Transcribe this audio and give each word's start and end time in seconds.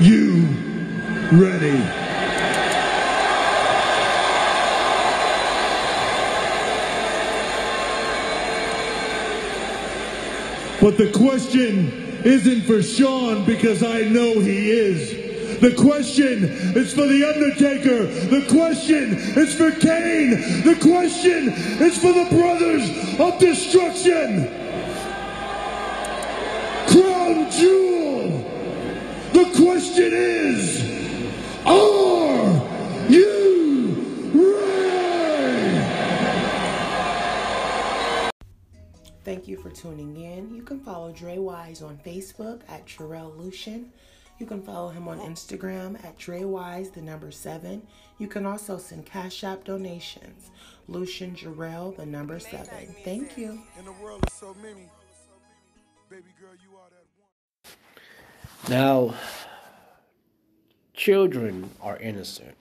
you 0.00 0.46
ready? 1.32 1.76
But 10.80 10.96
the 10.96 11.10
question 11.10 12.22
isn't 12.24 12.62
for 12.62 12.82
Shawn 12.82 13.44
because 13.44 13.82
I 13.82 14.02
know 14.02 14.38
he 14.38 14.70
is. 14.70 15.60
The 15.60 15.74
question 15.74 16.44
is 16.44 16.94
for 16.94 17.06
The 17.06 17.24
Undertaker. 17.24 18.06
The 18.06 18.46
question 18.48 19.14
is 19.14 19.54
for 19.54 19.72
Kane. 19.72 20.62
The 20.62 20.78
question 20.80 21.48
is 21.82 21.98
for 21.98 22.12
the 22.12 22.26
Brothers 22.30 22.88
of 23.18 23.40
Destruction. 23.40 24.46
Crown 26.86 27.50
Jewel. 27.50 27.97
The 29.52 29.64
question 29.64 30.12
is, 30.12 30.82
are 31.64 32.62
you 33.08 33.94
ready? 34.34 35.84
Thank 39.24 39.48
you 39.48 39.56
for 39.56 39.70
tuning 39.70 40.16
in. 40.16 40.54
You 40.54 40.62
can 40.62 40.80
follow 40.80 41.12
Dre 41.12 41.38
Wise 41.38 41.82
on 41.82 41.98
Facebook 41.98 42.60
at 42.68 42.86
Terrell 42.86 43.32
Lucian. 43.36 43.90
You 44.38 44.46
can 44.46 44.62
follow 44.62 44.90
him 44.90 45.08
on 45.08 45.18
Instagram 45.20 46.02
at 46.04 46.18
Dre 46.18 46.44
Wise, 46.44 46.90
the 46.90 47.00
number 47.00 47.30
seven. 47.30 47.86
You 48.18 48.28
can 48.28 48.44
also 48.46 48.76
send 48.78 49.06
Cash 49.06 49.44
App 49.44 49.64
donations. 49.64 50.50
Lucian 50.88 51.34
Jarrell, 51.34 51.96
the 51.96 52.06
number 52.06 52.38
seven. 52.38 52.94
Thank 53.04 53.38
you. 53.38 53.62
In 53.78 53.84
the 53.86 53.92
world 53.92 54.22
of 54.24 54.32
so 54.32 54.54
many, 54.62 54.88
baby 56.10 56.32
girl, 56.40 56.54
you 56.62 56.76
are 56.76 56.88
that 56.90 57.06
one. 57.16 57.24
Now, 58.68 59.14
children 60.98 61.70
are 61.80 61.96
innocent. 61.98 62.56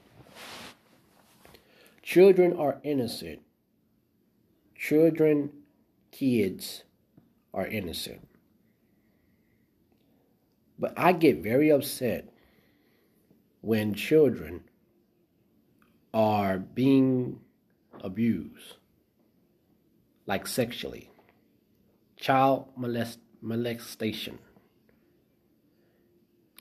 Children 2.03 2.53
are 2.53 2.80
innocent. 2.83 3.41
Children, 4.75 5.49
kids 6.11 6.83
are 7.52 7.65
innocent. 7.65 8.27
But 10.77 10.93
I 10.95 11.13
get 11.13 11.38
very 11.38 11.71
upset 11.71 12.30
when 13.61 13.95
children 13.95 14.65
are 16.13 16.59
being 16.59 17.39
abused, 18.02 18.75
like 20.27 20.45
sexually, 20.45 21.09
child 22.17 22.67
molest- 22.77 23.17
molestation 23.41 24.38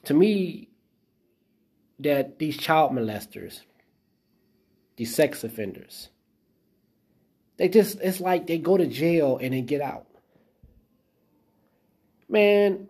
to 0.05 0.15
me 0.15 0.71
that 1.99 2.39
these 2.39 2.57
child 2.57 2.93
molesters, 2.93 3.61
these 4.97 5.15
sex 5.15 5.45
offenders, 5.45 6.11
they 7.57 7.69
just 7.69 7.99
it's 8.01 8.21
like 8.21 8.47
they 8.47 8.59
go 8.59 8.77
to 8.77 8.87
jail 8.87 9.39
and 9.41 9.55
they 9.55 9.63
get 9.63 9.81
out. 9.81 10.07
Man, 12.29 12.89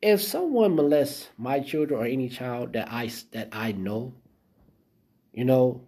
if 0.00 0.22
someone 0.22 0.76
molests 0.76 1.28
my 1.36 1.60
children 1.60 2.00
or 2.00 2.04
any 2.04 2.28
child 2.28 2.72
that 2.74 2.88
I 2.90 3.10
that 3.32 3.48
I 3.52 3.72
know, 3.72 4.14
you 5.32 5.44
know, 5.44 5.82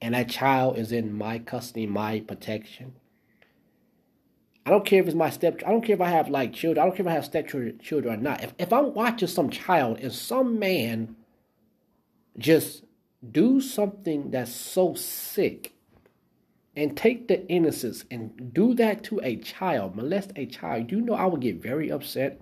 and 0.00 0.14
that 0.14 0.28
child 0.28 0.78
is 0.78 0.92
in 0.92 1.12
my 1.12 1.38
custody, 1.38 1.86
my 1.86 2.20
protection, 2.20 2.94
I 4.66 4.70
don't 4.70 4.84
care 4.84 5.00
if 5.00 5.06
it's 5.06 5.14
my 5.14 5.30
step. 5.30 5.62
I 5.66 5.70
don't 5.70 5.82
care 5.84 5.94
if 5.94 6.00
I 6.00 6.10
have 6.10 6.28
like 6.28 6.52
children. 6.52 6.82
I 6.82 6.86
don't 6.86 6.96
care 6.96 7.06
if 7.06 7.10
I 7.10 7.14
have 7.14 7.24
stepchildren 7.24 7.78
children 7.82 8.18
or 8.18 8.22
not. 8.22 8.44
If 8.44 8.54
if 8.58 8.72
I'm 8.72 8.92
watching 8.92 9.28
some 9.28 9.50
child 9.50 9.98
and 10.00 10.12
some 10.12 10.58
man 10.58 11.16
just 12.36 12.84
do 13.28 13.60
something 13.60 14.30
that's 14.30 14.54
so 14.54 14.94
sick 14.94 15.74
and 16.76 16.96
take 16.96 17.28
the 17.28 17.46
innocence 17.48 18.04
and 18.10 18.52
do 18.54 18.74
that 18.74 19.02
to 19.04 19.20
a 19.22 19.36
child, 19.36 19.96
molest 19.96 20.32
a 20.36 20.46
child, 20.46 20.92
you 20.92 21.00
know 21.00 21.14
I 21.14 21.26
will 21.26 21.38
get 21.38 21.62
very 21.62 21.90
upset. 21.90 22.40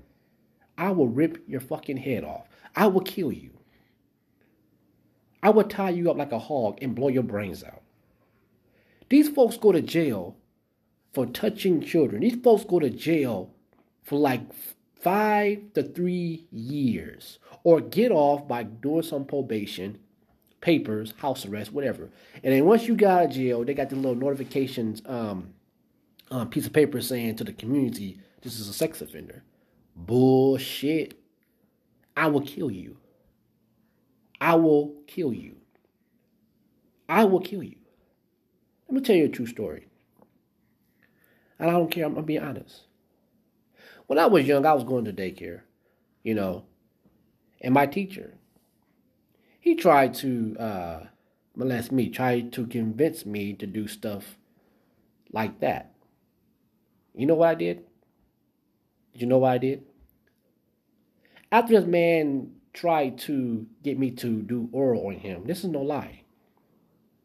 I 0.77 0.91
will 0.91 1.09
rip 1.09 1.43
your 1.47 1.61
fucking 1.61 1.97
head 1.97 2.25
off. 2.25 2.47
I 2.75 2.89
will 2.89 3.01
kill 3.01 3.33
you. 3.33 3.53
I 5.43 5.51
will 5.51 5.65
tie 5.65 5.91
you 5.91 6.11
up 6.11 6.17
like 6.17 6.33
a 6.33 6.39
hog 6.39 6.79
and 6.83 6.95
blow 6.95 7.09
your 7.09 7.23
brains 7.23 7.63
out. 7.65 7.83
These 9.09 9.29
folks 9.29 9.57
go 9.57 9.73
to 9.73 9.81
jail 9.81 10.37
for 11.17 11.25
touching 11.25 11.81
children. 11.81 12.21
These 12.21 12.43
folks 12.45 12.67
go 12.67 12.79
to 12.79 12.91
jail 12.91 13.51
for 14.03 14.19
like 14.19 14.43
five 15.01 15.73
to 15.73 15.83
three 15.83 16.45
years 16.53 17.39
or 17.65 17.81
get 17.81 18.13
off 18.13 18.47
by 18.47 18.65
doing 18.65 19.03
some 19.03 19.25
probation, 19.25 19.99
papers, 20.61 21.15
house 21.17 21.47
arrest, 21.47 21.73
whatever. 21.73 22.11
And 22.45 22.53
then 22.53 22.67
once 22.67 22.87
you 22.87 22.97
got 22.97 23.19
out 23.19 23.25
of 23.29 23.31
jail, 23.31 23.65
they 23.65 23.73
got 23.73 23.89
the 23.89 23.97
little 23.97 24.15
notifications 24.15 25.01
um, 25.07 25.55
uh, 26.31 26.45
piece 26.45 26.67
of 26.67 26.75
paper 26.75 27.01
saying 27.01 27.37
to 27.37 27.45
the 27.45 27.55
community, 27.55 28.21
this 28.43 28.61
is 28.61 28.69
a 28.69 28.75
sex 28.75 29.01
offender. 29.01 29.43
Bullshit. 29.97 31.19
I 32.15 32.27
will 32.27 32.43
kill 32.43 32.71
you. 32.71 32.99
I 34.39 34.57
will 34.57 34.97
kill 35.07 35.33
you. 35.33 35.57
I 37.09 37.25
will 37.25 37.41
kill 37.41 37.63
you. 37.63 37.77
Let 38.87 38.97
me 38.97 39.01
tell 39.01 39.17
you 39.17 39.25
a 39.25 39.29
true 39.31 39.47
story. 39.47 39.87
And 41.59 41.71
I 41.71 41.73
don't 41.73 41.91
care, 41.91 42.07
I'm, 42.07 42.17
I'm 42.17 42.25
being 42.25 42.43
honest. 42.43 42.83
When 44.07 44.19
I 44.19 44.27
was 44.27 44.47
young, 44.47 44.67
I 44.67 44.73
was 44.73 44.85
going 44.85 45.05
to 45.07 45.13
daycare, 45.13 45.63
you 46.23 46.35
know, 46.35 46.65
and 47.61 47.75
my 47.75 47.87
teacher, 47.87 48.35
he 49.59 49.75
tried 49.75 50.15
to 50.15 50.57
uh, 50.59 51.01
molest 51.57 51.91
me, 51.91 52.09
tried 52.09 52.53
to 52.53 52.67
convince 52.67 53.27
me 53.27 53.53
to 53.55 53.67
do 53.67 53.89
stuff 53.89 54.37
like 55.33 55.61
that. 55.61 55.93
You 57.15 57.27
know 57.27 57.35
what 57.35 57.49
I 57.49 57.55
did? 57.55 57.85
Did 59.13 59.23
you 59.23 59.27
know 59.27 59.39
what 59.39 59.53
I 59.53 59.59
did? 59.59 59.83
After 61.51 61.73
this 61.73 61.87
man 61.87 62.53
tried 62.75 63.19
to 63.21 63.67
get 63.83 63.99
me 63.99 64.11
to 64.13 64.43
do 64.43 64.69
oral 64.73 65.07
on 65.07 65.15
him, 65.15 65.45
this 65.47 65.65
is 65.65 65.71
no 65.71 65.81
lie. 65.81 66.23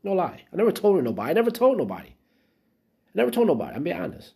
No 0.04 0.14
lie. 0.14 0.44
I 0.52 0.56
never 0.56 0.72
told 0.72 1.04
nobody. 1.04 1.30
I 1.30 1.34
never 1.34 1.52
told 1.52 1.78
nobody. 1.78 2.16
I 3.14 3.18
never 3.20 3.32
told 3.32 3.48
nobody. 3.48 3.76
I'm 3.76 3.84
being 3.84 3.98
honest. 3.98 4.34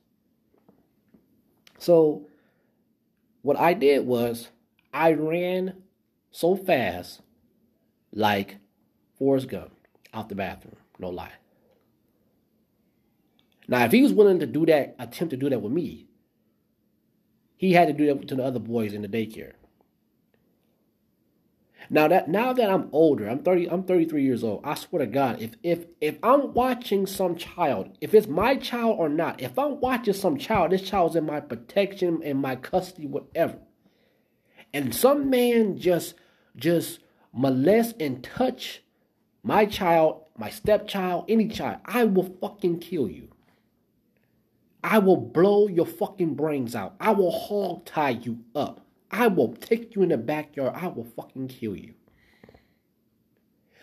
So, 1.77 2.27
what 3.41 3.59
I 3.59 3.73
did 3.73 4.05
was 4.05 4.49
I 4.93 5.13
ran 5.13 5.75
so 6.31 6.55
fast, 6.55 7.21
like 8.11 8.57
Forrest 9.17 9.47
Gump, 9.47 9.71
out 10.13 10.29
the 10.29 10.35
bathroom. 10.35 10.75
No 10.99 11.09
lie. 11.09 11.31
Now, 13.67 13.85
if 13.85 13.91
he 13.91 14.01
was 14.01 14.13
willing 14.13 14.39
to 14.39 14.45
do 14.45 14.65
that, 14.65 14.95
attempt 14.99 15.31
to 15.31 15.37
do 15.37 15.49
that 15.49 15.61
with 15.61 15.71
me, 15.71 16.07
he 17.57 17.73
had 17.73 17.87
to 17.87 17.93
do 17.93 18.05
that 18.07 18.27
to 18.27 18.35
the 18.35 18.43
other 18.43 18.59
boys 18.59 18.93
in 18.93 19.01
the 19.01 19.07
daycare. 19.07 19.53
Now 21.89 22.07
that 22.07 22.29
now 22.29 22.53
that 22.53 22.69
I'm 22.69 22.89
older, 22.91 23.27
I'm 23.27 23.39
30, 23.39 23.69
I'm 23.69 23.83
33 23.83 24.23
years 24.23 24.43
old. 24.43 24.61
I 24.63 24.75
swear 24.75 25.05
to 25.05 25.07
God, 25.07 25.41
if 25.41 25.55
if 25.63 25.85
if 26.01 26.17
I'm 26.23 26.53
watching 26.53 27.05
some 27.05 27.35
child, 27.35 27.97
if 28.01 28.13
it's 28.13 28.27
my 28.27 28.55
child 28.55 28.97
or 28.99 29.09
not, 29.09 29.41
if 29.41 29.57
I'm 29.57 29.79
watching 29.79 30.13
some 30.13 30.37
child, 30.37 30.71
this 30.71 30.81
child's 30.81 31.15
in 31.15 31.25
my 31.25 31.39
protection, 31.39 32.21
in 32.23 32.37
my 32.37 32.55
custody, 32.55 33.07
whatever. 33.07 33.59
And 34.73 34.93
some 34.93 35.29
man 35.29 35.77
just 35.77 36.15
just 36.55 36.99
molest 37.33 37.95
and 37.99 38.23
touch 38.23 38.81
my 39.43 39.65
child, 39.65 40.23
my 40.37 40.49
stepchild, 40.49 41.25
any 41.29 41.47
child, 41.47 41.77
I 41.85 42.05
will 42.05 42.35
fucking 42.41 42.79
kill 42.79 43.07
you. 43.07 43.29
I 44.83 44.99
will 44.99 45.17
blow 45.17 45.67
your 45.67 45.85
fucking 45.85 46.35
brains 46.35 46.75
out. 46.75 46.95
I 46.99 47.11
will 47.11 47.31
hog 47.31 47.85
tie 47.85 48.11
you 48.11 48.39
up. 48.55 48.84
I 49.11 49.27
will 49.27 49.53
take 49.53 49.95
you 49.95 50.03
in 50.03 50.09
the 50.09 50.17
backyard. 50.17 50.73
I 50.75 50.87
will 50.87 51.05
fucking 51.05 51.47
kill 51.47 51.75
you. 51.75 51.93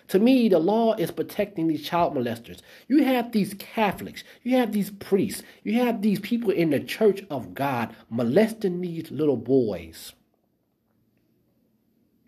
To 0.09 0.19
me, 0.19 0.49
the 0.51 0.59
law 0.59 0.93
is 0.95 1.11
protecting 1.11 1.69
these 1.69 1.87
child 1.87 2.15
molesters. 2.15 2.61
You 2.87 3.03
have 3.05 3.33
these 3.33 3.55
Catholics, 3.55 4.25
you 4.43 4.59
have 4.59 4.73
these 4.73 4.91
priests, 4.91 5.43
you 5.65 5.81
have 5.81 6.03
these 6.03 6.21
people 6.21 6.51
in 6.51 6.69
the 6.69 6.81
church 6.81 7.25
of 7.31 7.55
God 7.55 7.97
molesting 8.11 8.83
these 8.83 9.11
little 9.11 9.39
boys, 9.39 10.13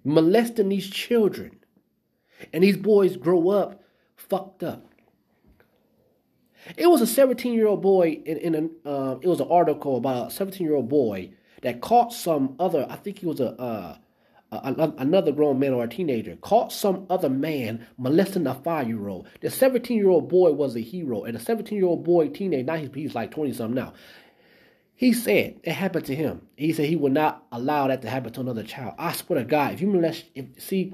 molesting 0.02 0.70
these 0.70 0.88
children. 0.88 1.60
And 2.54 2.64
these 2.64 2.78
boys 2.78 3.18
grow 3.18 3.50
up 3.50 3.82
fucked 4.16 4.62
up. 4.62 4.86
It 6.76 6.86
was 6.86 7.02
a 7.02 7.06
17 7.06 7.52
year 7.52 7.66
old 7.66 7.82
boy 7.82 8.22
in, 8.24 8.38
in 8.38 8.54
an, 8.54 8.70
uh, 8.86 9.16
it 9.20 9.28
was 9.28 9.40
an 9.40 9.48
article 9.50 9.98
about 9.98 10.28
a 10.28 10.30
17 10.30 10.66
year 10.66 10.76
old 10.76 10.88
boy 10.88 11.30
that 11.64 11.80
caught 11.80 12.12
some 12.12 12.54
other, 12.60 12.86
I 12.90 12.96
think 12.96 13.18
he 13.18 13.26
was 13.26 13.40
a, 13.40 13.58
uh, 13.60 13.96
a, 14.52 14.92
another 14.98 15.32
grown 15.32 15.58
man 15.58 15.72
or 15.72 15.82
a 15.82 15.88
teenager, 15.88 16.36
caught 16.36 16.72
some 16.72 17.06
other 17.08 17.30
man 17.30 17.86
molesting 17.96 18.46
a 18.46 18.54
five 18.54 18.86
year 18.86 19.08
old. 19.08 19.26
The 19.40 19.50
17 19.50 19.96
year 19.96 20.10
old 20.10 20.28
boy 20.28 20.52
was 20.52 20.76
a 20.76 20.80
hero, 20.80 21.24
and 21.24 21.34
the 21.34 21.40
17 21.40 21.76
year 21.76 21.86
old 21.86 22.04
boy, 22.04 22.28
teenager, 22.28 22.64
now 22.64 22.76
he's, 22.76 22.90
he's 22.94 23.14
like 23.14 23.30
20 23.30 23.54
something 23.54 23.74
now. 23.74 23.94
He 24.94 25.14
said 25.14 25.58
it 25.64 25.72
happened 25.72 26.04
to 26.04 26.14
him. 26.14 26.46
He 26.56 26.72
said 26.74 26.86
he 26.86 26.96
would 26.96 27.12
not 27.12 27.44
allow 27.50 27.88
that 27.88 28.02
to 28.02 28.10
happen 28.10 28.32
to 28.34 28.40
another 28.40 28.62
child. 28.62 28.94
I 28.98 29.12
swear 29.12 29.38
to 29.38 29.44
God, 29.44 29.72
if 29.72 29.80
you 29.80 29.88
molest, 29.88 30.26
if 30.34 30.44
see, 30.58 30.92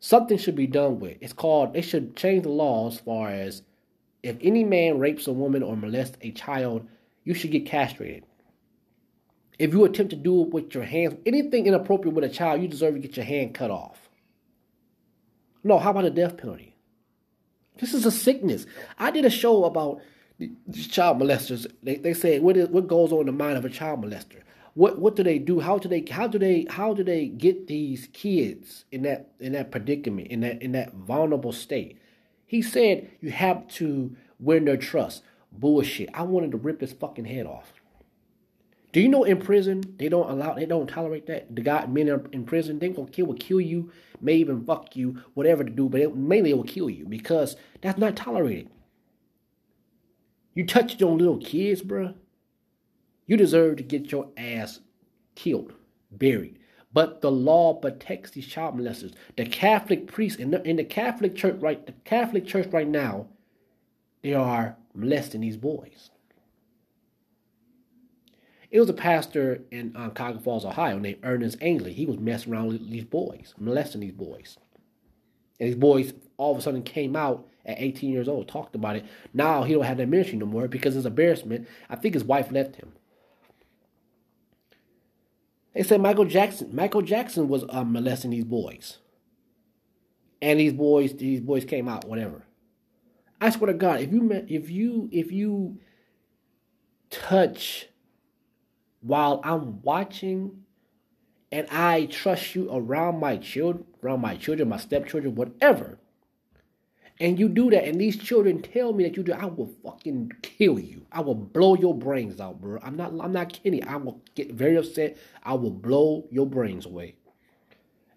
something 0.00 0.36
should 0.36 0.54
be 0.54 0.66
done 0.66 1.00
with. 1.00 1.16
It's 1.22 1.32
called. 1.32 1.72
They 1.72 1.82
should 1.82 2.14
change 2.14 2.42
the 2.42 2.50
law 2.50 2.88
as 2.88 3.00
far 3.00 3.30
as 3.30 3.62
if 4.22 4.36
any 4.42 4.64
man 4.64 4.98
rapes 4.98 5.26
a 5.26 5.32
woman 5.32 5.62
or 5.62 5.76
molests 5.76 6.18
a 6.20 6.30
child, 6.30 6.86
you 7.24 7.32
should 7.32 7.50
get 7.50 7.66
castrated. 7.66 8.24
If 9.58 9.72
you 9.72 9.84
attempt 9.84 10.10
to 10.10 10.16
do 10.16 10.42
it 10.42 10.48
with 10.48 10.74
your 10.74 10.84
hands, 10.84 11.16
anything 11.26 11.66
inappropriate 11.66 12.14
with 12.14 12.24
a 12.24 12.28
child, 12.28 12.62
you 12.62 12.68
deserve 12.68 12.94
to 12.94 13.00
get 13.00 13.16
your 13.16 13.26
hand 13.26 13.54
cut 13.54 13.70
off. 13.70 14.08
No, 15.64 15.78
how 15.78 15.90
about 15.90 16.04
a 16.04 16.10
death 16.10 16.36
penalty? 16.36 16.74
This 17.78 17.94
is 17.94 18.04
a 18.06 18.10
sickness. 18.10 18.66
I 18.98 19.10
did 19.10 19.24
a 19.24 19.30
show 19.30 19.64
about 19.64 20.00
these 20.38 20.88
child 20.88 21.18
molesters. 21.18 21.66
They, 21.82 21.96
they 21.96 22.14
say 22.14 22.38
what 22.38 22.56
is 22.56 22.68
what 22.68 22.86
goes 22.86 23.12
on 23.12 23.20
in 23.20 23.26
the 23.26 23.32
mind 23.32 23.56
of 23.56 23.64
a 23.64 23.70
child 23.70 24.04
molester. 24.04 24.42
What 24.74 24.98
what 24.98 25.16
do 25.16 25.22
they 25.22 25.38
do? 25.38 25.60
How 25.60 25.78
do 25.78 25.88
they 25.88 26.04
how 26.10 26.26
do 26.26 26.38
they 26.38 26.66
how 26.68 26.94
do 26.94 27.04
they 27.04 27.26
get 27.26 27.66
these 27.66 28.08
kids 28.12 28.84
in 28.90 29.02
that 29.02 29.32
in 29.38 29.52
that 29.52 29.70
predicament 29.70 30.28
in 30.28 30.40
that 30.40 30.62
in 30.62 30.72
that 30.72 30.94
vulnerable 30.94 31.52
state? 31.52 31.98
He 32.46 32.62
said 32.62 33.10
you 33.20 33.30
have 33.30 33.66
to 33.68 34.16
win 34.38 34.64
their 34.64 34.76
trust. 34.76 35.22
Bullshit. 35.52 36.08
I 36.14 36.22
wanted 36.22 36.52
to 36.52 36.56
rip 36.56 36.80
his 36.80 36.92
fucking 36.92 37.26
head 37.26 37.46
off. 37.46 37.81
Do 38.92 39.00
you 39.00 39.08
know 39.08 39.24
in 39.24 39.38
prison 39.38 39.94
they 39.98 40.08
don't 40.08 40.30
allow 40.30 40.54
they 40.54 40.66
don't 40.66 40.86
tolerate 40.86 41.26
that? 41.26 41.54
The 41.54 41.62
guy 41.62 41.86
men 41.86 42.10
are 42.10 42.22
in 42.32 42.44
prison 42.44 42.78
they 42.78 42.90
will 42.90 43.06
kill 43.06 43.26
will 43.26 43.34
kill 43.34 43.60
you, 43.60 43.90
may 44.20 44.36
even 44.36 44.64
fuck 44.64 44.94
you, 44.94 45.22
whatever 45.34 45.64
to 45.64 45.70
do, 45.70 45.88
but 45.88 46.00
it, 46.00 46.14
mainly 46.14 46.50
it 46.50 46.56
will 46.56 46.64
kill 46.64 46.90
you 46.90 47.06
because 47.06 47.56
that's 47.80 47.98
not 47.98 48.16
tolerated. 48.16 48.68
You 50.54 50.66
touch 50.66 51.00
your 51.00 51.16
little 51.16 51.38
kids, 51.38 51.82
bruh. 51.82 52.14
You 53.26 53.36
deserve 53.38 53.76
to 53.76 53.82
get 53.82 54.12
your 54.12 54.28
ass 54.36 54.80
killed, 55.34 55.72
buried. 56.10 56.58
But 56.92 57.22
the 57.22 57.30
law 57.30 57.72
protects 57.74 58.32
these 58.32 58.46
child 58.46 58.76
molesters. 58.76 59.14
The 59.36 59.46
Catholic 59.46 60.06
priests 60.06 60.38
in 60.38 60.50
the, 60.50 60.62
in 60.68 60.76
the 60.76 60.84
Catholic 60.84 61.34
Church 61.34 61.56
right 61.60 61.84
the 61.86 61.92
Catholic 62.04 62.46
Church 62.46 62.68
right 62.70 62.86
now, 62.86 63.28
they 64.22 64.34
are 64.34 64.76
molesting 64.94 65.40
these 65.40 65.56
boys. 65.56 66.10
It 68.72 68.80
was 68.80 68.88
a 68.88 68.94
pastor 68.94 69.60
in 69.70 69.92
um, 69.94 70.12
Cuyahoga 70.12 70.40
Falls, 70.40 70.64
Ohio, 70.64 70.98
named 70.98 71.18
Ernest 71.22 71.58
Angley. 71.60 71.92
He 71.92 72.06
was 72.06 72.18
messing 72.18 72.54
around 72.54 72.68
with 72.68 72.90
these 72.90 73.04
boys, 73.04 73.52
molesting 73.58 74.00
these 74.00 74.14
boys. 74.14 74.56
And 75.60 75.68
these 75.68 75.76
boys 75.76 76.14
all 76.38 76.52
of 76.52 76.58
a 76.58 76.62
sudden 76.62 76.82
came 76.82 77.14
out 77.14 77.46
at 77.66 77.78
18 77.78 78.10
years 78.10 78.28
old, 78.28 78.48
talked 78.48 78.74
about 78.74 78.96
it. 78.96 79.04
Now 79.34 79.64
he 79.64 79.74
don't 79.74 79.84
have 79.84 79.98
that 79.98 80.08
ministry 80.08 80.38
no 80.38 80.46
more 80.46 80.68
because 80.68 80.96
it's 80.96 81.04
embarrassment. 81.04 81.68
I 81.90 81.96
think 81.96 82.14
his 82.14 82.24
wife 82.24 82.50
left 82.50 82.76
him. 82.76 82.94
They 85.74 85.82
said 85.82 86.00
Michael 86.00 86.24
Jackson. 86.24 86.74
Michael 86.74 87.02
Jackson 87.02 87.48
was 87.48 87.66
um, 87.68 87.92
molesting 87.92 88.30
these 88.30 88.44
boys, 88.44 88.98
and 90.40 90.58
these 90.58 90.72
boys, 90.72 91.14
these 91.14 91.40
boys 91.40 91.64
came 91.66 91.88
out. 91.88 92.06
Whatever. 92.06 92.46
I 93.38 93.50
swear 93.50 93.70
to 93.70 93.78
God, 93.78 94.00
if 94.00 94.12
you 94.12 94.30
if 94.48 94.70
you 94.70 95.08
if 95.12 95.30
you 95.30 95.78
touch 97.10 97.88
while 99.02 99.40
I'm 99.44 99.82
watching, 99.82 100.64
and 101.50 101.68
I 101.70 102.06
trust 102.06 102.54
you 102.54 102.70
around 102.72 103.20
my 103.20 103.36
children, 103.36 103.84
around 104.02 104.20
my 104.20 104.36
children, 104.36 104.68
my 104.68 104.78
stepchildren, 104.78 105.34
whatever, 105.34 105.98
and 107.20 107.38
you 107.38 107.48
do 107.48 107.70
that, 107.70 107.84
and 107.84 108.00
these 108.00 108.16
children 108.16 108.62
tell 108.62 108.92
me 108.92 109.04
that 109.04 109.16
you 109.16 109.22
do, 109.22 109.32
I 109.32 109.44
will 109.44 109.70
fucking 109.84 110.32
kill 110.42 110.78
you. 110.78 111.06
I 111.12 111.20
will 111.20 111.36
blow 111.36 111.76
your 111.76 111.94
brains 111.94 112.40
out, 112.40 112.60
bro. 112.60 112.80
I'm 112.82 112.96
not 112.96 113.12
I'm 113.20 113.32
not 113.32 113.52
kidding. 113.52 113.86
I 113.86 113.96
will 113.96 114.20
get 114.34 114.52
very 114.52 114.76
upset. 114.76 115.16
I 115.44 115.54
will 115.54 115.70
blow 115.70 116.26
your 116.30 116.46
brains 116.46 116.84
away. 116.84 117.14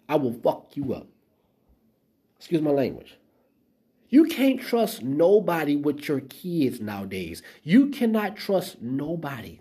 I 0.08 0.16
will 0.16 0.32
fuck 0.32 0.76
you 0.76 0.94
up. 0.94 1.06
Excuse 2.38 2.62
my 2.62 2.70
language. 2.70 3.16
You 4.08 4.24
can't 4.24 4.60
trust 4.60 5.02
nobody 5.02 5.76
with 5.76 6.08
your 6.08 6.20
kids 6.20 6.80
nowadays. 6.80 7.42
You 7.62 7.88
cannot 7.88 8.36
trust 8.36 8.80
nobody. 8.82 9.60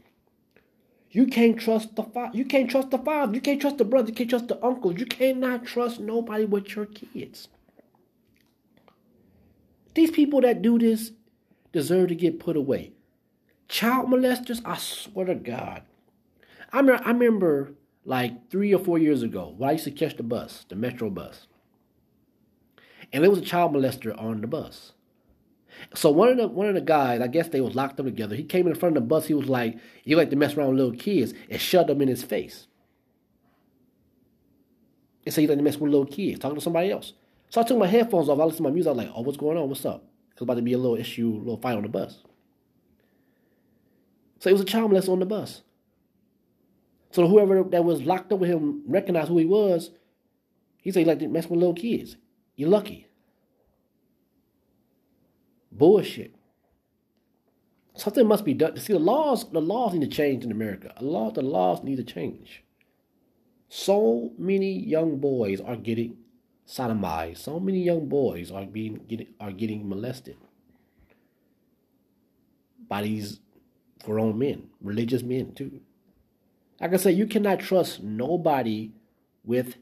You 1.16 1.28
can't 1.28 1.58
trust 1.58 1.96
the 1.96 2.04
father. 2.04 2.38
You 2.38 2.44
can't 2.44 2.70
trust 2.70 2.92
the 2.92 2.98
father. 2.98 3.34
You 3.34 3.40
can't 3.40 3.62
trust 3.62 3.78
the 3.78 3.86
brother. 3.86 4.10
You 4.10 4.14
can't 4.14 4.30
trust 4.30 4.50
the 4.50 4.62
uncles. 4.62 5.00
You 5.00 5.06
cannot 5.06 5.66
trust 5.66 6.02
nobody 6.02 6.44
with 6.44 6.76
your 6.76 6.88
kids. 6.88 7.48
These 9.94 10.12
people 10.12 10.42
that 10.42 10.62
do 10.62 10.78
this 10.78 11.14
deserve 11.72 12.10
to 12.10 12.16
get 12.16 12.42
put 12.42 12.58
away. 12.58 12.92
Child 13.70 14.10
molesters, 14.10 14.62
I 14.66 14.76
swear 14.76 15.28
to 15.28 15.36
God. 15.36 15.84
I 16.74 16.80
remember, 16.80 17.04
I 17.06 17.12
remember 17.12 17.72
like 18.04 18.50
three 18.50 18.76
or 18.76 18.84
four 18.84 18.98
years 18.98 19.24
ago 19.24 19.54
when 19.58 19.70
I 19.70 19.72
used 19.72 19.86
to 19.86 19.92
catch 19.92 20.18
the 20.18 20.24
bus, 20.24 20.66
the 20.68 20.76
metro 20.76 21.10
bus. 21.10 21.48
And 23.14 23.24
there 23.24 23.32
was 23.32 23.40
a 23.40 23.42
child 23.42 23.72
molester 23.72 24.22
on 24.22 24.42
the 24.42 24.48
bus. 24.48 24.92
So 25.94 26.10
one 26.10 26.30
of 26.30 26.38
the 26.38 26.48
one 26.48 26.68
of 26.68 26.76
the 26.76 26.82
guys, 26.82 27.22
I 27.22 27.28
guess 27.28 27.50
they 27.50 27.62
was 27.62 27.76
locked 27.76 28.00
up 28.00 28.06
together. 28.06 28.36
He 28.36 28.44
came 28.44 28.68
in 28.68 28.76
front 28.76 28.98
of 28.98 29.04
the 29.04 29.08
bus. 29.08 29.28
He 29.28 29.34
was 29.34 29.50
like, 29.50 29.78
"You 30.04 30.18
like 30.18 30.30
to 30.32 30.36
mess 30.36 30.56
around 30.56 30.70
with 30.70 30.78
little 30.78 30.96
kids," 30.96 31.34
and 31.50 31.60
shoved 31.60 31.90
them 31.90 32.02
in 32.02 32.08
his 32.08 32.24
face. 32.24 32.68
And 35.26 35.34
so 35.34 35.42
he 35.42 35.48
like 35.48 35.58
to 35.58 35.64
mess 35.64 35.78
with 35.78 35.92
little 35.92 36.06
kids, 36.06 36.40
talking 36.40 36.56
to 36.56 36.62
somebody 36.62 36.92
else. 36.92 37.14
So 37.50 37.62
I 37.62 37.64
took 37.64 37.78
my 37.78 37.88
headphones 37.88 38.30
off. 38.30 38.40
I 38.40 38.44
listened 38.44 38.58
to 38.58 38.64
my 38.64 38.72
music. 38.72 38.90
I 38.90 38.94
was 38.94 39.06
like, 39.06 39.14
oh, 39.16 39.22
what's 39.22 39.38
going 39.38 39.58
on? 39.58 39.70
What's 39.70 39.86
up? 39.86 40.04
It's 40.32 40.42
about 40.42 40.56
to 40.56 40.62
be 40.62 40.74
a 40.74 40.78
little 40.78 40.98
issue, 40.98 41.30
a 41.30 41.40
little 41.40 41.58
fight 41.58 41.78
on 41.78 41.84
the 41.84 41.90
bus. 41.90 42.20
So 44.40 44.50
it 44.50 44.54
was 44.54 44.62
a 44.62 44.66
child 44.66 44.92
molester 44.92 45.10
on 45.10 45.20
the 45.20 45.26
bus. 45.26 45.62
So 47.12 47.28
whoever 47.28 47.64
that 47.64 47.86
was 47.86 48.02
locked 48.02 48.34
up 48.34 48.40
with 48.40 48.50
him 48.50 48.84
recognized 48.88 49.30
who 49.30 49.38
he 49.38 49.46
was. 49.46 49.92
He 50.82 50.92
said 50.92 51.00
he 51.00 51.06
like 51.06 51.20
to 51.20 51.28
mess 51.28 51.48
with 51.50 51.60
little 51.60 51.74
kids. 51.74 52.18
You're 52.56 52.70
lucky. 52.70 53.05
Bullshit. 55.78 56.36
Something 57.96 58.28
must 58.28 58.44
be 58.44 58.54
done. 58.54 58.78
See, 58.78 58.94
the 58.94 59.00
laws, 59.00 59.50
the 59.52 59.62
laws 59.62 59.94
need 59.94 60.10
to 60.10 60.16
change 60.16 60.44
in 60.44 60.52
America. 60.52 60.94
The 61.00 61.06
laws, 61.06 61.34
the 61.34 61.42
laws 61.42 61.84
need 61.84 61.96
to 61.98 62.04
change. 62.04 62.64
So 63.70 64.34
many 64.38 64.72
young 64.72 65.18
boys 65.18 65.62
are 65.62 65.76
getting 65.76 66.18
sodomized. 66.68 67.38
So 67.38 67.60
many 67.60 67.82
young 67.84 68.08
boys 68.08 68.52
are 68.52 68.66
being 68.66 69.02
getting 69.08 69.28
are 69.40 69.52
getting 69.52 69.88
molested 69.88 70.38
by 72.88 73.02
these 73.04 73.40
grown 74.04 74.38
men, 74.38 74.70
religious 74.82 75.24
men 75.24 75.54
too. 75.54 75.82
Like 76.80 76.94
I 76.94 76.98
said, 76.98 77.18
you 77.18 77.28
cannot 77.28 77.60
trust 77.60 78.04
nobody 78.04 78.92
with 79.44 79.78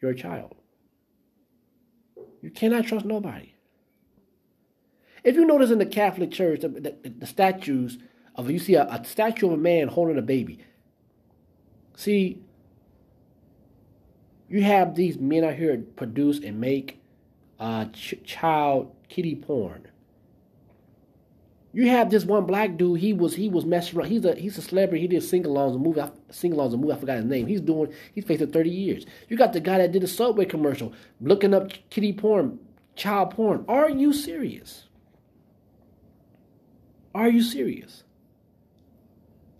your 0.00 0.14
child. 0.14 0.54
You 2.40 2.50
cannot 2.50 2.86
trust 2.86 3.04
nobody. 3.04 3.52
If 5.26 5.34
you 5.34 5.44
notice 5.44 5.72
in 5.72 5.80
the 5.80 5.86
Catholic 5.86 6.30
Church, 6.30 6.60
the, 6.60 6.68
the, 6.68 7.10
the 7.18 7.26
statues 7.26 7.98
of 8.36 8.48
you 8.48 8.60
see 8.60 8.76
a, 8.76 8.84
a 8.84 9.04
statue 9.04 9.48
of 9.48 9.54
a 9.54 9.56
man 9.56 9.88
holding 9.88 10.18
a 10.18 10.22
baby. 10.22 10.60
See, 11.96 12.40
you 14.48 14.62
have 14.62 14.94
these 14.94 15.18
men 15.18 15.42
out 15.42 15.54
here 15.54 15.82
produce 15.96 16.38
and 16.38 16.60
make 16.60 17.00
uh, 17.58 17.86
ch- 17.86 18.22
child 18.24 18.94
kiddie 19.08 19.34
porn. 19.34 19.88
You 21.72 21.88
have 21.88 22.08
this 22.08 22.24
one 22.24 22.46
black 22.46 22.76
dude. 22.76 23.00
He 23.00 23.12
was 23.12 23.34
he 23.34 23.48
was 23.48 23.64
messing 23.64 23.98
around. 23.98 24.10
He's 24.10 24.24
a 24.24 24.36
he's 24.36 24.56
a 24.58 24.62
celebrity. 24.62 25.02
He 25.02 25.08
did 25.08 25.24
sing-alongs 25.24 25.74
a 25.74 25.78
movie. 25.78 26.02
Sing-alongs 26.30 26.72
a 26.72 26.76
movie. 26.76 26.92
I 26.92 26.96
forgot 26.96 27.16
his 27.16 27.24
name. 27.24 27.48
He's 27.48 27.60
doing. 27.60 27.92
He's 28.14 28.24
facing 28.24 28.52
thirty 28.52 28.70
years. 28.70 29.04
You 29.28 29.36
got 29.36 29.52
the 29.52 29.60
guy 29.60 29.78
that 29.78 29.90
did 29.90 30.04
a 30.04 30.06
Subway 30.06 30.44
commercial, 30.44 30.92
looking 31.20 31.52
up 31.52 31.72
kiddie 31.90 32.12
porn, 32.12 32.60
child 32.94 33.32
porn. 33.32 33.64
Are 33.66 33.90
you 33.90 34.12
serious? 34.12 34.84
Are 37.16 37.28
you 37.28 37.42
serious? 37.42 38.04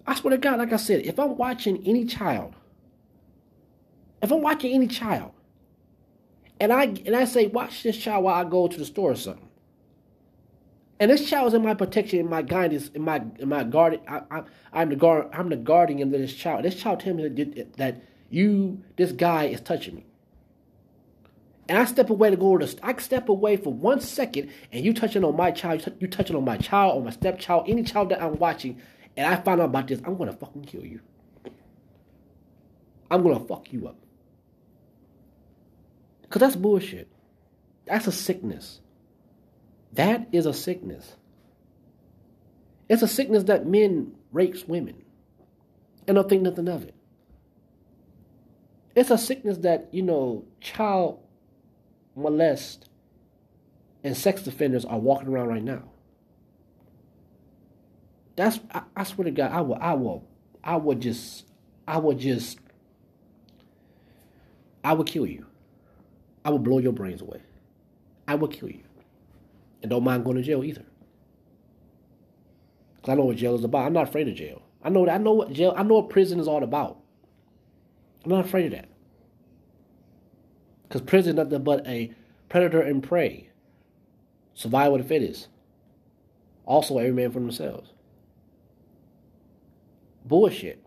I 0.06 0.14
swear 0.14 0.30
to 0.30 0.38
God, 0.38 0.58
like 0.58 0.72
I 0.72 0.76
said, 0.76 1.04
if 1.04 1.18
I'm 1.18 1.36
watching 1.36 1.82
any 1.86 2.04
child 2.04 2.54
if 4.22 4.32
I'm 4.32 4.42
watching 4.42 4.75
any 4.75 4.86
child, 4.86 5.32
and 6.58 6.72
I 6.72 6.84
and 6.84 7.14
I 7.14 7.25
say, 7.25 7.46
watch 7.46 7.82
this 7.82 7.96
child 7.96 8.25
while 8.25 8.34
I 8.34 8.48
go 8.48 8.66
to 8.66 8.78
the 8.78 8.84
store 8.84 9.12
or 9.12 9.16
something, 9.16 9.48
and 10.98 11.10
this 11.10 11.28
child 11.28 11.48
is 11.48 11.54
in 11.54 11.62
my 11.62 11.75
protection, 11.75 12.20
in 12.20 12.28
my 12.28 12.42
guidance, 12.42 12.88
in 12.88 13.02
my 13.02 13.22
in 13.38 13.48
my 13.48 13.62
guard, 13.64 14.00
I, 14.08 14.22
I, 14.72 14.82
am 14.82 14.88
the 14.88 14.96
guard, 14.96 15.28
I'm 15.32 15.48
the 15.50 15.56
guardian 15.56 16.02
of 16.02 16.10
this 16.10 16.34
child. 16.34 16.64
This 16.64 16.75
child 16.75 17.00
tells 17.00 17.16
me 17.16 17.28
that, 17.28 17.75
that 17.75 18.02
you, 18.30 18.82
this 18.96 19.12
guy, 19.12 19.44
is 19.44 19.60
touching 19.60 19.96
me. 19.96 20.05
And 21.68 21.78
I 21.78 21.85
step 21.85 22.11
away 22.11 22.30
to 22.30 22.37
go 22.37 22.56
to 22.56 22.66
the, 22.66 22.87
I 22.87 22.96
step 22.99 23.28
away 23.28 23.56
for 23.56 23.73
one 23.73 24.00
second, 24.00 24.50
and 24.73 24.85
you 24.85 24.94
touching 24.94 25.25
on 25.25 25.37
my 25.37 25.50
child, 25.50 25.92
you 25.99 26.06
touching 26.06 26.37
on 26.37 26.44
my 26.44 26.56
child, 26.56 26.96
or 26.96 27.04
my 27.04 27.11
stepchild, 27.11 27.68
any 27.68 27.82
child 27.82 28.11
that 28.11 28.23
I'm 28.23 28.38
watching, 28.38 28.80
and 29.16 29.26
I 29.26 29.37
find 29.37 29.61
out 29.61 29.66
about 29.66 29.88
this, 29.88 30.00
I'm 30.04 30.16
gonna 30.16 30.32
fucking 30.32 30.64
kill 30.64 30.85
you. 30.85 31.00
I'm 33.11 33.23
gonna 33.23 33.40
fuck 33.40 33.73
you 33.73 33.88
up. 33.88 33.96
Because 36.23 36.40
that's 36.40 36.56
bullshit. 36.56 37.08
That's 37.87 38.06
a 38.06 38.12
sickness. 38.12 38.80
That 39.92 40.28
is 40.32 40.46
a 40.46 40.52
sickness. 40.52 41.16
It's 42.88 43.02
a 43.02 43.08
sickness 43.08 43.44
that 43.44 43.66
men 43.66 44.12
rapes 44.32 44.64
women. 44.64 45.02
and 46.06 46.14
don't 46.14 46.28
think 46.28 46.42
nothing 46.42 46.68
of 46.68 46.85
it. 46.85 46.94
It's 48.94 49.11
a 49.11 49.18
sickness 49.18 49.58
that, 49.58 49.88
you 49.92 50.02
know, 50.02 50.44
child 50.61 51.20
molest 52.16 52.88
and 54.02 54.16
sex 54.16 54.46
offenders 54.46 54.85
are 54.85 54.99
walking 54.99 55.28
around 55.28 55.49
right 55.49 55.62
now. 55.62 55.82
That's 58.37 58.58
I, 58.73 58.82
I 58.96 59.04
swear 59.04 59.26
to 59.26 59.30
God, 59.30 59.52
I 59.52 59.61
will 59.61 59.78
I 59.80 59.94
will 59.94 60.26
I 60.64 60.76
would 60.76 61.00
just 61.00 61.46
I 61.87 61.99
would 61.99 62.18
just 62.18 62.58
I 64.82 64.92
would 64.92 65.06
kill 65.06 65.26
you. 65.26 65.46
I 66.44 66.50
would 66.50 66.62
blow 66.62 66.78
your 66.78 66.92
brains 66.92 67.20
away. 67.20 67.42
I 68.28 68.37
would 68.37 68.52
kill 68.52 68.68
you. 68.70 68.82
And 69.82 69.90
don't 69.90 70.04
mind 70.04 70.25
going 70.25 70.37
to 70.37 70.42
jail 70.42 70.62
either. 70.62 70.85
Cause 73.02 73.12
I 73.12 73.14
know 73.14 73.25
what 73.25 73.37
jail 73.37 73.54
is 73.54 73.64
about. 73.64 73.87
I'm 73.87 73.92
not 73.92 74.08
afraid 74.08 74.28
of 74.28 74.35
jail. 74.35 74.62
I 74.82 74.88
know 74.88 75.04
that 75.04 75.14
I 75.14 75.18
know 75.18 75.32
what 75.32 75.52
jail 75.52 75.75
I 75.76 75.82
know 75.82 75.94
what 75.94 76.11
prison 76.11 76.38
is 76.38 76.49
all 76.49 76.62
about. 76.62 76.99
I'm 78.25 78.30
not 78.30 78.44
afraid 78.44 78.66
of 78.66 78.73
that. 78.73 78.88
Because 80.88 81.02
prison 81.02 81.30
is 81.30 81.44
nothing 81.44 81.64
but 81.64 81.86
a 81.86 82.12
predator 82.48 82.80
and 82.80 83.02
prey. 83.02 83.50
Survival 84.54 84.96
of 84.96 85.02
the 85.02 85.08
fittest. 85.08 85.48
Also 86.64 86.98
every 86.98 87.12
man 87.12 87.30
for 87.30 87.40
themselves. 87.40 87.92
Bullshit. 90.24 90.82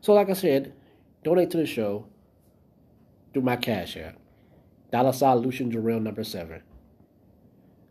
So 0.00 0.12
like 0.12 0.28
I 0.28 0.34
said, 0.34 0.74
donate 1.22 1.50
to 1.50 1.56
the 1.56 1.66
show 1.66 2.06
through 3.32 3.42
my 3.42 3.56
cash 3.56 3.96
app. 3.96 4.16
Dollar 4.90 5.12
sign 5.12 5.38
Lucian 5.38 5.72
Jarrell 5.72 6.02
number 6.02 6.24
seven. 6.24 6.62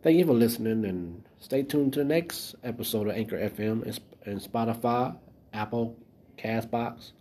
Thank 0.04 0.18
you 0.18 0.26
for 0.26 0.34
listening 0.34 0.86
and 0.86 1.24
stay 1.40 1.64
tuned 1.64 1.94
to 1.94 2.00
the 2.00 2.06
next 2.06 2.56
episode 2.64 3.08
of 3.08 3.16
Anchor 3.16 3.38
FM 3.38 4.00
and 4.26 4.40
Spotify, 4.42 5.16
Apple, 5.54 5.98
Castbox. 6.38 7.14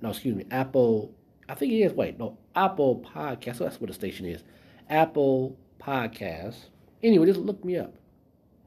No, 0.00 0.10
excuse 0.10 0.36
me, 0.36 0.44
Apple. 0.50 1.14
I 1.48 1.54
think 1.54 1.72
it 1.72 1.76
is. 1.76 1.92
Wait, 1.92 2.18
no, 2.18 2.38
Apple 2.54 3.00
Podcast. 3.00 3.56
So 3.56 3.64
that's 3.64 3.80
what 3.80 3.88
the 3.88 3.94
station 3.94 4.26
is. 4.26 4.42
Apple 4.88 5.56
Podcast. 5.80 6.56
Anyway, 7.02 7.26
just 7.26 7.40
look 7.40 7.64
me 7.64 7.78
up. 7.78 7.94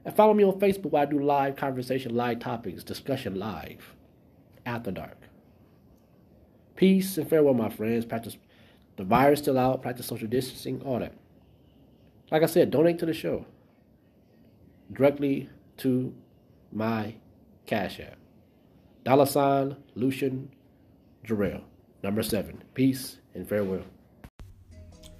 And 0.04 0.16
follow 0.16 0.34
me 0.34 0.44
on 0.44 0.60
Facebook 0.60 0.92
where 0.92 1.04
I 1.04 1.06
do 1.06 1.20
live 1.20 1.56
conversation, 1.56 2.16
live 2.16 2.40
topics, 2.40 2.84
discussion 2.84 3.36
live. 3.36 3.96
After 4.66 4.92
dark. 4.92 5.18
Peace 6.76 7.18
and 7.18 7.30
farewell, 7.30 7.54
my 7.54 7.70
friends. 7.70 8.06
Practice 8.06 8.38
the 8.96 9.04
virus 9.04 9.40
still 9.40 9.58
out, 9.58 9.82
practice 9.82 10.06
social 10.06 10.28
distancing, 10.28 10.82
all 10.84 11.00
that. 11.00 11.14
Like 12.32 12.44
I 12.44 12.48
said, 12.48 12.72
donate 12.72 13.00
to 13.00 13.06
the 13.06 13.14
show. 13.14 13.46
Directly 14.92 15.50
to 15.78 16.14
my 16.72 17.16
Cash 17.66 18.00
App. 18.00 18.18
Dollar 19.04 19.26
sign 19.26 19.78
Lucian 19.96 20.52
Jarrell. 21.26 21.64
Number 22.04 22.24
seven. 22.24 22.64
Peace 22.74 23.18
and 23.36 23.48
farewell. 23.48 23.84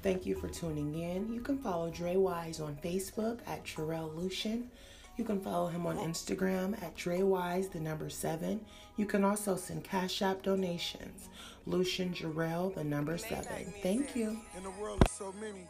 Thank 0.02 0.26
you 0.26 0.36
for 0.36 0.48
tuning 0.48 0.96
in. 0.96 1.32
You 1.32 1.42
can 1.42 1.60
follow 1.60 1.92
Dre 1.92 2.16
Wise 2.16 2.60
on 2.60 2.76
Facebook 2.84 3.40
at 3.46 3.64
Jarrell 3.64 4.16
Lucian. 4.16 4.72
You 5.18 5.24
can 5.24 5.40
follow 5.40 5.68
him 5.68 5.86
on 5.86 5.98
Instagram 5.98 6.82
at 6.82 6.96
Dre 6.96 7.22
Wise, 7.22 7.68
the 7.68 7.80
number 7.80 8.10
seven. 8.10 8.62
You 8.98 9.06
can 9.06 9.24
also 9.24 9.56
send 9.56 9.84
Cash 9.84 10.24
App 10.24 10.42
donations. 10.42 11.30
Lucian 11.68 12.14
Jarrell, 12.14 12.74
the 12.74 12.84
number 12.84 13.18
seven. 13.20 13.72
Thank 13.84 14.16
you. 14.16 14.40
In 14.58 14.64
the 14.64 14.72
world 14.72 15.02
of 15.02 15.12
so 15.12 15.32
many, 15.40 15.68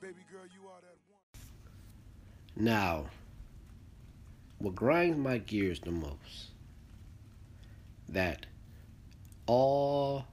baby 0.00 0.24
girl, 0.32 0.42
you 0.52 0.66
are 0.68 0.80
that 0.80 0.96
one. 2.56 2.64
Now, 2.64 3.06
what 4.58 4.74
grinds 4.74 5.18
my 5.18 5.38
gears 5.38 5.78
the 5.78 5.92
most 5.92 6.50
that 8.08 8.46
all 9.46 10.24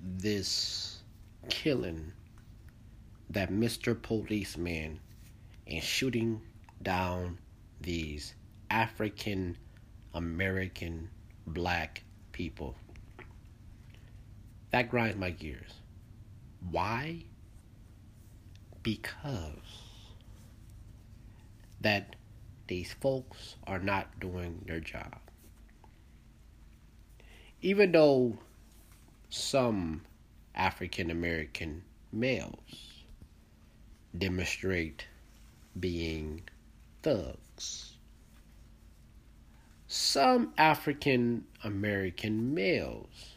this 0.00 1.02
killing 1.48 2.12
that 3.30 3.50
Mr. 3.50 4.00
Policeman 4.00 5.00
and 5.66 5.82
shooting 5.82 6.40
down 6.82 7.38
these 7.80 8.34
African 8.70 9.56
American 10.14 11.10
black 11.46 12.02
people. 12.32 12.74
That 14.70 14.90
grinds 14.90 15.16
my 15.18 15.30
gears. 15.30 15.72
Why? 16.70 17.24
Because 18.82 19.50
that 21.80 22.16
these 22.66 22.92
folks 22.94 23.56
are 23.66 23.78
not 23.78 24.18
doing 24.20 24.64
their 24.66 24.80
job. 24.80 25.18
Even 27.62 27.92
though 27.92 28.38
some 29.28 30.02
African 30.54 31.10
American 31.10 31.82
males 32.12 33.04
demonstrate 34.16 35.06
being 35.78 36.42
thugs. 37.02 37.92
Some 39.88 40.52
African 40.56 41.44
American 41.62 42.54
males 42.54 43.36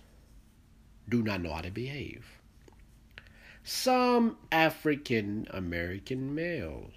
do 1.08 1.22
not 1.22 1.42
know 1.42 1.54
how 1.54 1.62
to 1.62 1.72
behave. 1.72 2.26
Some 3.64 4.38
African 4.52 5.48
American 5.52 6.34
males 6.34 6.94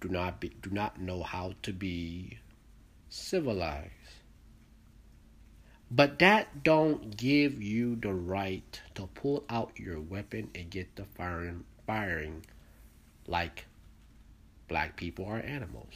do 0.00 0.08
not 0.08 0.40
be, 0.40 0.50
do 0.62 0.70
not 0.70 1.00
know 1.00 1.22
how 1.22 1.54
to 1.62 1.72
be 1.72 2.38
civilized. 3.08 3.99
But 5.90 6.20
that 6.20 6.62
don't 6.62 7.16
give 7.16 7.60
you 7.60 7.96
the 7.96 8.12
right 8.12 8.80
to 8.94 9.08
pull 9.08 9.44
out 9.50 9.72
your 9.76 10.00
weapon 10.00 10.50
and 10.54 10.70
get 10.70 10.94
the 10.94 11.04
firing 11.04 11.64
firing 11.84 12.46
like 13.26 13.66
black 14.68 14.96
people 14.96 15.24
are 15.24 15.38
animals. 15.40 15.94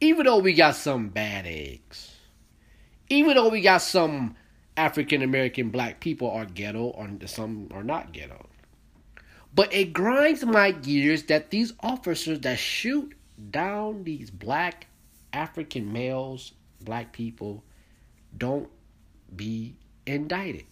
Even 0.00 0.26
though 0.26 0.38
we 0.38 0.52
got 0.52 0.74
some 0.74 1.10
bad 1.10 1.46
eggs, 1.46 2.16
even 3.08 3.34
though 3.34 3.50
we 3.50 3.60
got 3.60 3.82
some 3.82 4.34
African 4.76 5.22
American 5.22 5.70
black 5.70 6.00
people 6.00 6.30
are 6.30 6.46
ghetto 6.46 6.84
or 6.84 7.08
some 7.26 7.68
are 7.72 7.84
not 7.84 8.12
ghetto. 8.12 8.48
But 9.54 9.72
it 9.72 9.92
grinds 9.92 10.44
my 10.44 10.72
gears 10.72 11.24
that 11.24 11.50
these 11.50 11.72
officers 11.80 12.40
that 12.40 12.58
shoot 12.58 13.14
down 13.50 14.04
these 14.04 14.30
black 14.30 14.86
African 15.32 15.92
males, 15.92 16.52
black 16.80 17.12
people, 17.12 17.62
don't 18.36 18.68
be 19.34 19.74
indicted. 20.06 20.64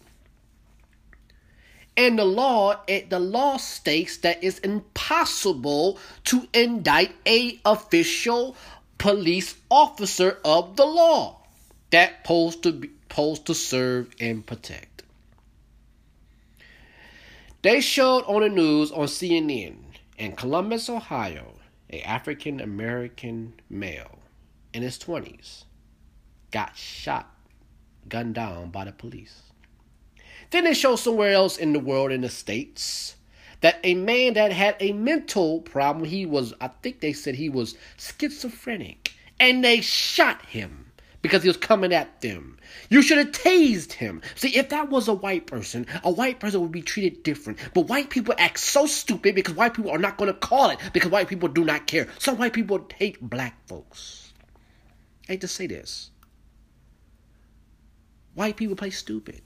And 1.97 2.17
the 2.17 2.25
law, 2.25 2.81
it, 2.87 3.09
the 3.09 3.19
law 3.19 3.57
states 3.57 4.17
that 4.17 4.43
it's 4.43 4.59
impossible 4.59 5.99
to 6.25 6.47
indict 6.53 7.11
a 7.25 7.59
official 7.65 8.55
police 8.97 9.55
officer 9.69 10.37
of 10.45 10.77
the 10.77 10.85
law 10.85 11.41
that 11.89 12.23
posed 12.23 12.63
to 12.63 12.71
be, 12.71 12.89
posed 13.09 13.47
to 13.47 13.55
serve 13.55 14.13
and 14.19 14.45
protect. 14.45 15.03
They 17.61 17.81
showed 17.81 18.23
on 18.25 18.41
the 18.41 18.49
news 18.49 18.91
on 18.91 19.07
CNN 19.07 19.75
in 20.17 20.31
Columbus, 20.33 20.89
Ohio, 20.89 21.55
a 21.89 22.01
African 22.01 22.61
American 22.61 23.53
male 23.69 24.19
in 24.73 24.83
his 24.83 24.97
20s 24.99 25.63
got 26.51 26.75
shot, 26.75 27.33
gunned 28.09 28.35
down 28.35 28.69
by 28.69 28.85
the 28.85 28.91
police. 28.91 29.43
Then 30.51 30.63
they 30.63 30.73
show 30.73 30.95
somewhere 30.95 31.33
else 31.33 31.57
in 31.57 31.73
the 31.73 31.79
world 31.79 32.11
in 32.11 32.21
the 32.21 32.29
States 32.29 33.15
that 33.61 33.79
a 33.83 33.93
man 33.93 34.33
that 34.33 34.51
had 34.51 34.75
a 34.79 34.93
mental 34.93 35.61
problem, 35.61 36.05
he 36.05 36.25
was, 36.25 36.53
I 36.61 36.69
think 36.81 36.99
they 36.99 37.13
said 37.13 37.35
he 37.35 37.49
was 37.49 37.75
schizophrenic, 37.97 39.13
and 39.39 39.63
they 39.63 39.81
shot 39.81 40.45
him 40.45 40.91
because 41.21 41.43
he 41.43 41.49
was 41.49 41.57
coming 41.57 41.93
at 41.93 42.21
them. 42.21 42.57
You 42.89 43.01
should 43.01 43.17
have 43.17 43.31
tased 43.31 43.91
him. 43.91 44.21
See, 44.35 44.55
if 44.55 44.69
that 44.69 44.89
was 44.89 45.07
a 45.07 45.13
white 45.13 45.47
person, 45.47 45.85
a 46.03 46.11
white 46.11 46.39
person 46.39 46.61
would 46.61 46.71
be 46.71 46.81
treated 46.81 47.23
different. 47.23 47.59
But 47.73 47.87
white 47.87 48.09
people 48.09 48.33
act 48.37 48.59
so 48.59 48.85
stupid 48.85 49.35
because 49.35 49.55
white 49.55 49.73
people 49.73 49.91
are 49.91 49.97
not 49.97 50.17
going 50.17 50.31
to 50.31 50.39
call 50.39 50.69
it 50.69 50.79
because 50.93 51.11
white 51.11 51.27
people 51.27 51.49
do 51.49 51.65
not 51.65 51.87
care. 51.87 52.07
Some 52.19 52.37
white 52.37 52.53
people 52.53 52.87
hate 52.95 53.21
black 53.21 53.67
folks. 53.67 54.31
I 55.27 55.33
hate 55.33 55.41
to 55.41 55.47
say 55.47 55.67
this. 55.67 56.11
White 58.35 58.57
people 58.57 58.75
play 58.75 58.89
stupid. 58.89 59.41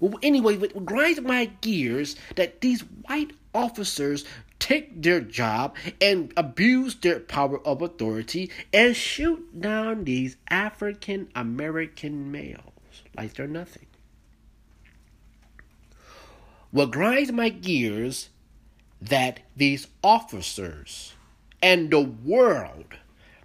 Well, 0.00 0.18
anyway, 0.22 0.56
it 0.56 0.84
grinds 0.84 1.20
my 1.20 1.46
gears 1.60 2.16
that 2.36 2.60
these 2.60 2.80
white 2.80 3.32
officers 3.54 4.24
take 4.58 5.02
their 5.02 5.20
job 5.20 5.76
and 6.00 6.32
abuse 6.36 6.94
their 6.96 7.20
power 7.20 7.64
of 7.66 7.82
authority 7.82 8.50
and 8.72 8.96
shoot 8.96 9.60
down 9.60 10.04
these 10.04 10.36
African 10.48 11.28
American 11.34 12.32
males 12.32 13.02
like 13.16 13.34
they're 13.34 13.46
nothing. 13.46 13.86
What 16.70 16.90
grinds 16.90 17.30
my 17.30 17.50
gears 17.50 18.30
that 19.00 19.40
these 19.56 19.86
officers 20.02 21.12
and 21.62 21.90
the 21.90 22.00
world 22.00 22.96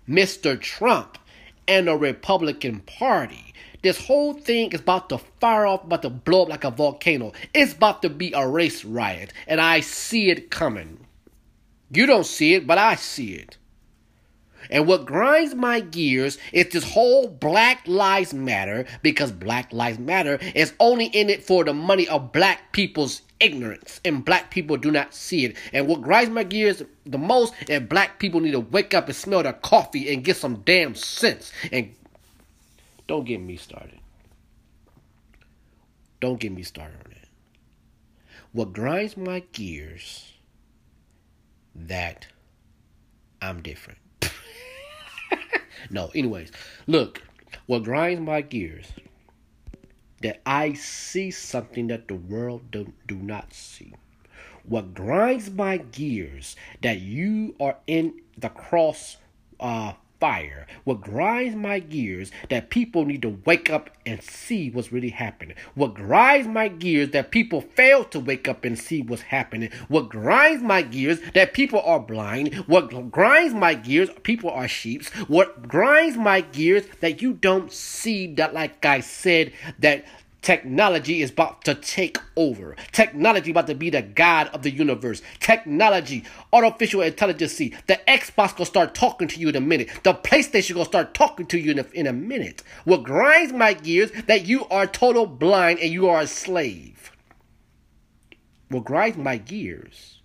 Mr. 0.10 0.60
Trump 0.60 1.20
and 1.68 1.88
the 1.88 1.96
Republican 1.96 2.80
Party. 2.80 3.49
This 3.82 4.06
whole 4.06 4.34
thing 4.34 4.72
is 4.74 4.82
about 4.82 5.10
to 5.10 5.20
fire 5.40 5.66
off, 5.66 5.86
about 5.86 6.02
to 6.02 6.10
blow 6.10 6.44
up 6.44 6.50
like 6.50 6.64
a 6.64 6.72
volcano. 6.72 7.32
It's 7.54 7.74
about 7.74 8.02
to 8.02 8.10
be 8.10 8.34
a 8.34 8.48
race 8.48 8.84
riot, 8.84 9.32
and 9.48 9.62
I 9.62 9.80
see 9.80 10.30
it 10.30 10.52
coming. 10.52 11.06
You 11.92 12.06
don't 12.06 12.26
see 12.26 12.56
it, 12.56 12.68
but 12.68 12.78
I 12.78 12.96
see 12.96 13.34
it. 13.34 13.58
And 14.70 14.86
what 14.86 15.06
grinds 15.06 15.56
my 15.56 15.80
gears 15.80 16.38
is 16.52 16.70
this 16.70 16.84
whole 16.84 17.28
Black 17.28 17.88
Lives 17.88 18.34
Matter 18.34 18.86
because 19.02 19.32
Black 19.32 19.72
Lives 19.74 19.98
Matter 19.98 20.38
is 20.54 20.74
only 20.80 21.06
in 21.06 21.30
it 21.30 21.44
for 21.44 21.64
the 21.64 21.74
money 21.74 22.08
of 22.08 22.32
black 22.32 22.72
people's 22.74 23.22
ignorance 23.40 24.02
and 24.04 24.26
black 24.26 24.52
people 24.52 24.78
do 24.78 24.92
not 24.92 25.14
see 25.14 25.46
it. 25.46 25.56
And 25.72 25.88
what 25.88 26.02
grinds 26.02 26.30
my 26.30 26.44
gears 26.44 26.84
the 27.06 27.18
most 27.18 27.54
is 27.68 27.80
black 27.82 28.20
people 28.20 28.42
need 28.42 28.52
to 28.52 28.60
wake 28.60 28.94
up 28.94 29.08
and 29.08 29.16
smell 29.16 29.44
their 29.44 29.54
coffee 29.54 30.14
and 30.14 30.24
get 30.24 30.38
some 30.38 30.62
damn 30.66 30.94
sense. 30.94 31.52
And 31.72 31.96
don't 33.10 33.26
get 33.26 33.42
me 33.42 33.58
started. 33.58 34.00
Don't 36.20 36.40
get 36.40 36.52
me 36.52 36.62
started 36.62 36.98
on 37.04 37.10
that. 37.10 37.28
What 38.52 38.72
grinds 38.72 39.18
my 39.18 39.40
gears 39.52 40.34
that 41.74 42.28
I'm 43.42 43.64
different. 43.64 43.98
no, 45.90 46.12
anyways, 46.14 46.52
look, 46.86 47.24
what 47.66 47.82
grinds 47.82 48.22
my 48.22 48.42
gears 48.42 48.86
that 50.22 50.42
I 50.46 50.74
see 50.74 51.32
something 51.32 51.88
that 51.88 52.10
the 52.10 52.16
world 52.16 52.70
don't 52.70 52.94
do 53.08 53.16
not 53.16 53.56
see. 53.56 53.96
What 54.66 54.94
grinds 54.94 55.50
my 55.50 55.78
gears 55.78 56.56
that 56.84 57.00
you 57.00 57.56
are 57.60 57.78
in 57.88 58.22
the 58.38 58.50
cross 58.50 59.18
uh, 59.60 59.94
fire. 60.20 60.68
What 60.84 61.02
grinds 61.02 61.56
my 61.56 61.80
gears 61.80 62.32
that 62.50 62.70
people 62.70 63.06
need 63.06 63.22
to 63.22 63.40
wake 63.46 63.70
up 63.70 63.90
and 64.06 64.22
see 64.22 64.70
what's 64.70 64.92
really 64.92 65.10
happening. 65.10 65.56
What 65.76 65.94
grinds 65.94 66.48
my 66.48 66.68
gears 66.68 67.12
that 67.12 67.32
people 67.32 67.62
fail 67.62 68.04
to 68.06 68.20
wake 68.20 68.48
up 68.48 68.66
and 68.66 68.78
see 68.78 69.02
what's 69.02 69.24
happening. 69.24 69.72
What 69.88 70.10
grinds 70.10 70.62
my 70.64 70.82
gears 70.82 71.20
that 71.34 71.54
people 71.54 71.82
are 71.82 72.00
blind. 72.00 72.56
What 72.68 73.12
grinds 73.12 73.54
my 73.54 73.74
gears 73.74 74.10
people 74.24 74.50
are 74.50 74.68
sheeps. 74.68 75.10
What 75.28 75.68
grinds 75.68 76.18
my 76.18 76.42
gears 76.42 76.86
that 77.00 77.22
you 77.22 77.34
don't 77.34 77.72
see 77.72 78.34
that 78.36 78.54
like 78.54 78.86
I 78.86 79.00
said 79.00 79.54
that 79.80 80.06
Technology 80.42 81.22
is 81.22 81.32
about 81.32 81.66
to 81.66 81.76
take 81.76 82.18
over. 82.38 82.76
Technology 82.92 83.52
about 83.52 83.68
to 83.68 83.76
be 83.76 83.90
the 83.90 84.02
god 84.02 84.48
of 84.48 84.62
the 84.62 84.72
universe. 84.72 85.22
Technology, 85.40 86.24
artificial 86.54 87.02
intelligence. 87.02 87.58
The 87.58 88.00
Xbox 88.08 88.56
gonna 88.56 88.66
start 88.66 88.96
talking 88.96 89.28
to 89.28 89.40
you 89.40 89.50
in 89.50 89.56
a 89.56 89.62
minute. 89.62 89.90
The 90.04 90.14
PlayStation 90.14 90.76
gonna 90.76 90.86
start 90.86 91.14
talking 91.14 91.46
to 91.48 91.60
you 91.60 91.72
in 91.72 91.80
a, 91.80 91.86
in 91.94 92.08
a 92.08 92.14
minute. 92.14 92.64
What 92.86 93.04
grinds 93.04 93.52
my 93.52 93.74
gears 93.74 94.12
that 94.28 94.46
you 94.46 94.66
are 94.68 94.88
total 94.88 95.26
blind 95.26 95.80
and 95.80 95.92
you 95.92 96.08
are 96.08 96.22
a 96.22 96.28
slave. 96.28 97.12
What 98.70 98.86
grinds 98.86 99.18
my 99.18 99.38
gears 99.38 100.22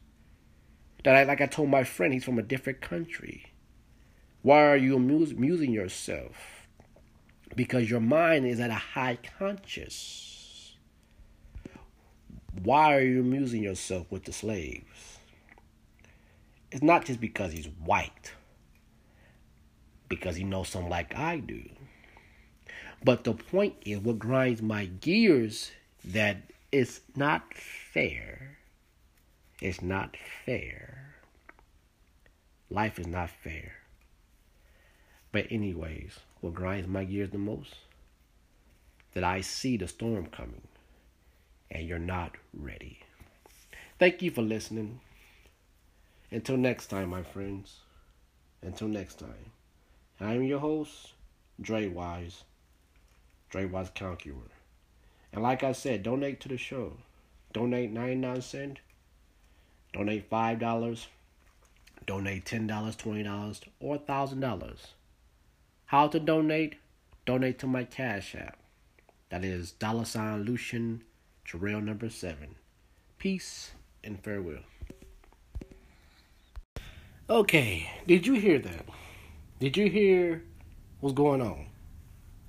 that 1.02 1.16
I 1.16 1.25
like 1.25 1.40
I 1.40 1.47
told 1.47 1.71
my 1.71 1.85
friend 1.85 2.14
he's 2.14 2.25
from 2.25 2.38
a 2.38 2.42
different 2.42 2.80
country. 2.80 3.52
Why 4.42 4.64
are 4.64 4.76
you 4.76 4.97
amusing 4.97 5.73
yourself? 5.73 6.54
Because 7.57 7.91
your 7.91 8.01
mind 8.01 8.47
is 8.47 8.61
at 8.61 8.71
a 8.71 8.75
high 8.75 9.19
conscious. 9.39 10.75
Why 12.63 12.95
are 12.95 13.03
you 13.03 13.21
amusing 13.21 13.63
yourself 13.63 14.11
with 14.11 14.25
the 14.25 14.33
slaves? 14.33 15.19
It's 16.71 16.83
not 16.83 17.05
just 17.05 17.21
because 17.21 17.53
he's 17.53 17.69
white, 17.85 18.33
because 20.09 20.37
he 20.37 20.45
knows 20.45 20.69
something 20.69 20.91
like 20.91 21.17
I 21.17 21.39
do. 21.39 21.63
But 23.05 23.25
the 23.25 23.35
point 23.35 23.75
is, 23.85 23.99
what 23.99 24.19
grinds 24.19 24.63
my 24.63 24.87
gears 24.87 25.71
that 26.05 26.38
it's 26.73 27.01
not 27.14 27.55
fair. 27.55 28.59
It's 29.61 29.81
not 29.81 30.17
fair. 30.45 31.14
Life 32.69 32.99
is 32.99 33.07
not 33.07 33.31
fair. 33.31 33.75
But, 35.31 35.47
anyways, 35.51 36.19
what 36.44 36.52
grinds 36.52 36.87
my 36.87 37.04
gears 37.04 37.30
the 37.30 37.38
most? 37.38 37.74
That 39.14 39.24
I 39.24 39.40
see 39.40 39.78
the 39.78 39.88
storm 39.88 40.26
coming 40.26 40.61
and 41.70 41.88
you're 41.88 41.98
not 41.98 42.33
ready. 42.52 42.98
Thank 43.98 44.20
you 44.20 44.30
for 44.30 44.42
listening. 44.42 45.00
Until 46.30 46.59
next 46.59 46.88
time, 46.88 47.09
my 47.09 47.22
friends. 47.22 47.78
Until 48.61 48.88
next 48.88 49.18
time. 49.18 49.52
I'm 50.20 50.42
your 50.42 50.59
host, 50.59 51.14
Dre 51.59 51.88
Wise. 51.88 52.44
Dre 53.48 53.64
Wise 53.64 53.90
Conqueror. 53.94 54.52
And 55.33 55.42
like 55.42 55.64
I 55.64 55.72
said, 55.72 56.02
donate 56.02 56.40
to 56.40 56.50
the 56.50 56.59
show. 56.59 56.98
Donate 57.54 57.90
99 57.90 58.42
cents. 58.42 58.80
Donate 59.94 60.28
$5. 60.28 61.07
Donate 62.04 62.44
$10, 62.44 62.68
$20, 62.68 63.61
or 63.80 63.98
$1,000. 63.98 64.76
How 65.94 66.09
to 66.09 66.18
donate? 66.18 66.74
Donate 67.24 67.61
to 67.61 67.68
my 67.68 67.85
Cash 67.85 68.35
App. 68.35 68.59
That 69.28 69.44
is 69.44 69.70
dollar 69.70 70.04
sign 70.04 70.42
Lucian 70.42 71.04
Terrell 71.46 71.80
number 71.80 72.11
seven. 72.11 72.57
Peace 73.16 73.70
and 74.02 74.18
farewell. 74.18 74.64
Okay, 77.30 77.88
did 78.09 78.26
you 78.26 78.35
hear 78.35 78.59
that? 78.59 78.87
Did 79.61 79.76
you 79.76 79.88
hear 79.88 80.42
what's 80.98 81.14
going 81.14 81.40
on? 81.40 81.66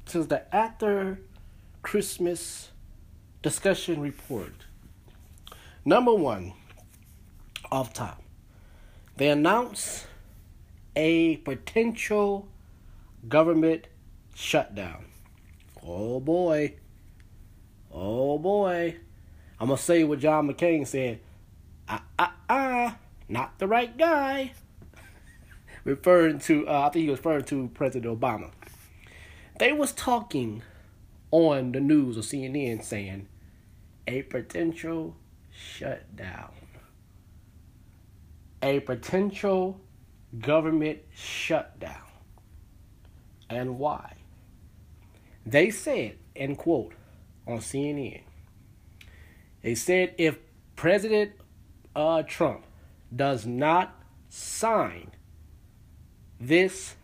Since 0.08 0.26
the 0.26 0.56
after 0.56 1.20
Christmas 1.84 2.72
discussion 3.44 4.02
report. 4.02 4.66
Number 5.86 6.16
one, 6.16 6.54
off 7.72 7.94
top, 7.94 8.24
they 9.18 9.30
announce 9.30 10.08
a 10.96 11.38
potential 11.38 12.50
government 13.28 13.88
shutdown. 14.34 15.06
Oh 15.84 16.20
boy. 16.20 16.76
Oh 17.92 18.38
boy. 18.38 18.98
I'm 19.60 19.68
going 19.68 19.78
to 19.78 19.84
say 19.84 20.04
what 20.04 20.20
John 20.20 20.50
McCain 20.50 20.86
said. 20.86 21.20
Ah, 21.88 22.04
ah, 22.20 22.36
ah. 22.50 22.98
Not 23.30 23.58
the 23.58 23.68
right 23.68 23.96
guy. 23.98 24.52
referring 25.84 26.40
to, 26.40 26.68
uh, 26.68 26.88
I 26.88 26.90
think 26.90 27.04
he 27.04 27.10
was 27.10 27.20
referring 27.20 27.46
to 27.46 27.70
President 27.74 28.20
Obama. 28.20 28.52
They 29.60 29.72
was 29.72 29.94
talking 29.94 30.62
on 31.32 31.72
the 31.72 31.80
news 31.80 32.18
or 32.18 32.22
CNN 32.22 32.84
saying 32.84 33.28
a 34.06 34.24
potential 34.24 35.16
shutdown. 35.52 36.52
A 38.62 38.82
potential 38.82 39.80
government 40.40 41.00
shutdown 41.14 42.02
and 43.50 43.78
why. 43.78 44.16
They 45.46 45.70
said, 45.70 46.18
end 46.36 46.58
quote, 46.58 46.94
on 47.48 47.60
CNN, 47.60 48.24
they 49.62 49.76
said 49.76 50.16
if 50.18 50.38
President 50.76 51.34
uh, 51.96 52.24
Trump 52.24 52.66
does 53.16 53.46
not 53.46 53.96
sign 54.30 55.12
this 56.40 56.96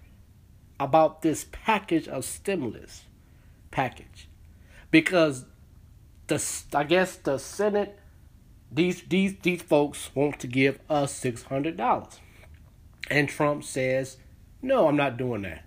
about 0.80 1.22
this 1.22 1.46
package 1.52 2.08
of 2.08 2.26
stimulus 2.26 3.04
package 3.70 4.28
because 4.90 5.46
the 6.28 6.44
I 6.74 6.84
guess 6.84 7.16
the 7.16 7.38
Senate 7.38 7.98
these 8.72 9.04
these 9.04 9.36
these 9.42 9.62
folks 9.62 10.10
want 10.16 10.40
to 10.40 10.48
give 10.48 10.80
us 10.90 11.14
six 11.14 11.44
hundred 11.44 11.78
dollars, 11.78 12.20
and 13.10 13.30
Trump 13.30 13.64
says 13.64 14.18
no, 14.62 14.88
I'm 14.88 14.98
not 14.98 15.18
doing 15.18 15.44
that 15.44 15.66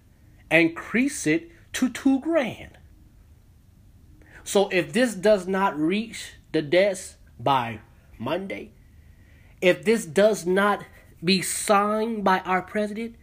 increase 0.50 1.26
it 1.26 1.50
to 1.74 1.88
two 1.88 2.20
grand. 2.20 2.78
So 4.44 4.68
if 4.68 4.92
this 4.92 5.14
does 5.14 5.46
not 5.46 5.78
reach 5.78 6.34
the 6.52 6.62
desk 6.62 7.16
by 7.38 7.80
Monday, 8.18 8.72
if 9.60 9.84
this 9.84 10.04
does 10.04 10.44
not 10.46 10.84
be 11.22 11.40
signed 11.40 12.22
by 12.22 12.40
our 12.40 12.60
president, 12.60 13.16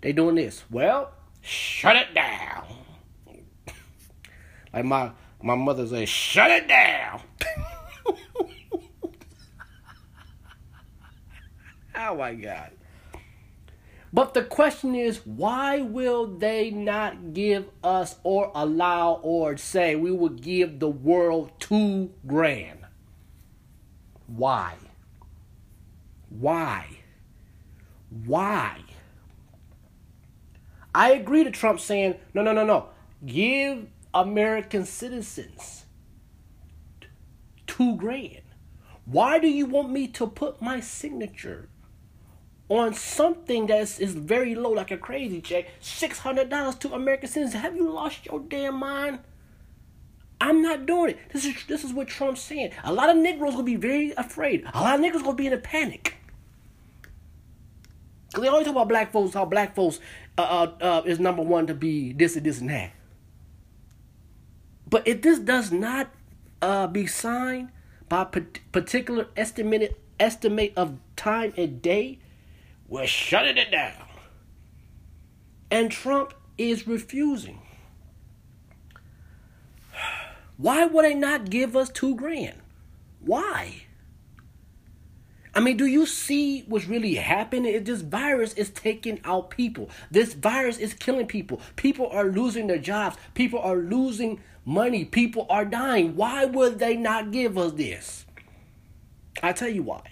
they 0.00 0.12
doing 0.12 0.36
this. 0.36 0.64
Well, 0.70 1.12
shut 1.42 1.96
it 1.96 2.14
down. 2.14 2.64
like 4.72 4.84
my 4.84 5.12
my 5.42 5.54
mother 5.54 5.86
says, 5.86 6.08
shut 6.08 6.50
it 6.50 6.66
down. 6.66 7.20
oh 11.94 12.16
my 12.16 12.34
God. 12.34 12.70
But 14.12 14.34
the 14.34 14.42
question 14.42 14.94
is, 14.94 15.26
why 15.26 15.80
will 15.80 16.26
they 16.26 16.70
not 16.70 17.34
give 17.34 17.68
us 17.84 18.16
or 18.22 18.50
allow 18.54 19.20
or 19.22 19.56
say 19.56 19.96
we 19.96 20.10
will 20.10 20.30
give 20.30 20.78
the 20.78 20.88
world 20.88 21.52
two 21.58 22.12
grand? 22.26 22.86
Why? 24.26 24.74
Why? 26.30 26.86
Why? 28.24 28.82
I 30.94 31.12
agree 31.12 31.44
to 31.44 31.50
Trump 31.50 31.80
saying, 31.80 32.14
no, 32.32 32.42
no, 32.42 32.52
no, 32.52 32.64
no. 32.64 32.88
Give 33.24 33.88
American 34.14 34.86
citizens 34.86 35.84
two 37.66 37.96
grand. 37.96 38.42
Why 39.04 39.38
do 39.38 39.48
you 39.48 39.66
want 39.66 39.90
me 39.90 40.08
to 40.08 40.26
put 40.26 40.60
my 40.60 40.80
signature 40.80 41.67
on 42.68 42.94
something 42.94 43.66
that 43.66 43.80
is 44.00 44.14
very 44.14 44.54
low, 44.54 44.70
like 44.70 44.90
a 44.90 44.98
crazy 44.98 45.40
check? 45.40 45.66
$600 45.80 46.78
to 46.80 46.92
American 46.92 47.28
citizens. 47.28 47.62
Have 47.62 47.76
you 47.76 47.90
lost 47.90 48.26
your 48.26 48.40
damn 48.40 48.76
mind? 48.76 49.20
I'm 50.40 50.62
not 50.62 50.86
doing 50.86 51.10
it. 51.10 51.18
This 51.32 51.44
is 51.44 51.56
this 51.66 51.82
is 51.82 51.92
what 51.92 52.06
Trump's 52.06 52.40
saying. 52.40 52.70
A 52.84 52.92
lot 52.92 53.10
of 53.10 53.16
Negroes 53.16 53.52
gonna 53.52 53.64
be 53.64 53.76
very 53.76 54.12
afraid. 54.16 54.64
A 54.72 54.80
lot 54.80 54.94
of 54.94 55.00
Negroes 55.00 55.22
gonna 55.22 55.34
be 55.34 55.46
in 55.46 55.52
a 55.52 55.58
panic. 55.58 56.14
Cause 58.32 58.42
they 58.42 58.48
always 58.48 58.66
talk 58.66 58.76
about 58.76 58.88
black 58.88 59.10
folks, 59.10 59.34
how 59.34 59.44
black 59.46 59.74
folks 59.74 60.00
uh, 60.36 60.42
uh, 60.42 60.84
uh, 60.84 61.02
is 61.06 61.18
number 61.18 61.42
one 61.42 61.66
to 61.66 61.74
be 61.74 62.12
this 62.12 62.36
and 62.36 62.46
this 62.46 62.60
and 62.60 62.70
that. 62.70 62.92
But 64.88 65.08
if 65.08 65.22
this 65.22 65.38
does 65.38 65.72
not 65.72 66.10
uh, 66.62 66.86
be 66.86 67.06
signed 67.06 67.70
by 68.08 68.24
particular 68.24 69.28
estimated 69.36 69.96
estimate 70.20 70.72
of 70.76 70.98
time 71.16 71.52
and 71.56 71.82
day, 71.82 72.18
we're 72.88 73.06
shutting 73.06 73.56
it 73.56 73.70
down. 73.70 73.92
And 75.70 75.90
Trump 75.90 76.34
is 76.56 76.86
refusing. 76.86 77.60
Why 80.56 80.86
would 80.86 81.04
they 81.04 81.14
not 81.14 81.50
give 81.50 81.76
us 81.76 81.88
two 81.88 82.16
grand? 82.16 82.58
Why? 83.20 83.82
I 85.54 85.60
mean, 85.60 85.76
do 85.76 85.86
you 85.86 86.06
see 86.06 86.62
what's 86.68 86.86
really 86.86 87.14
happening? 87.14 87.82
This 87.84 88.00
virus 88.00 88.54
is 88.54 88.70
taking 88.70 89.20
out 89.24 89.50
people. 89.50 89.90
This 90.10 90.34
virus 90.34 90.78
is 90.78 90.94
killing 90.94 91.26
people. 91.26 91.60
People 91.76 92.08
are 92.08 92.24
losing 92.24 92.66
their 92.66 92.78
jobs. 92.78 93.16
People 93.34 93.58
are 93.60 93.76
losing 93.76 94.40
money. 94.64 95.04
People 95.04 95.46
are 95.50 95.64
dying. 95.64 96.16
Why 96.16 96.44
would 96.44 96.78
they 96.78 96.96
not 96.96 97.30
give 97.30 97.58
us 97.58 97.72
this? 97.72 98.24
I 99.42 99.52
tell 99.52 99.68
you 99.68 99.82
why. 99.82 100.02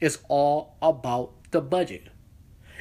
It's 0.00 0.18
all 0.28 0.76
about 0.80 1.32
the 1.50 1.60
budget. 1.60 2.08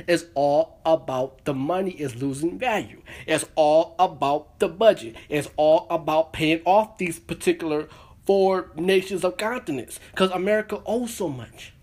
It's 0.08 0.26
all 0.34 0.80
about 0.86 1.46
the 1.46 1.54
money 1.54 1.92
is 1.92 2.16
losing 2.16 2.58
value. 2.58 3.02
It's 3.28 3.46
all 3.56 3.96
about 4.00 4.60
the 4.60 4.70
budget. 4.70 5.16
It's 5.28 5.50
all 5.58 5.88
about 5.90 6.34
paying 6.34 6.62
off 6.66 6.98
these 6.98 7.20
particular 7.20 7.90
four 8.26 8.72
nations 8.76 9.24
of 9.24 9.38
continents 9.38 10.00
because 10.12 10.32
America 10.32 10.82
owes 10.86 11.14
so 11.14 11.28
much. 11.28 11.74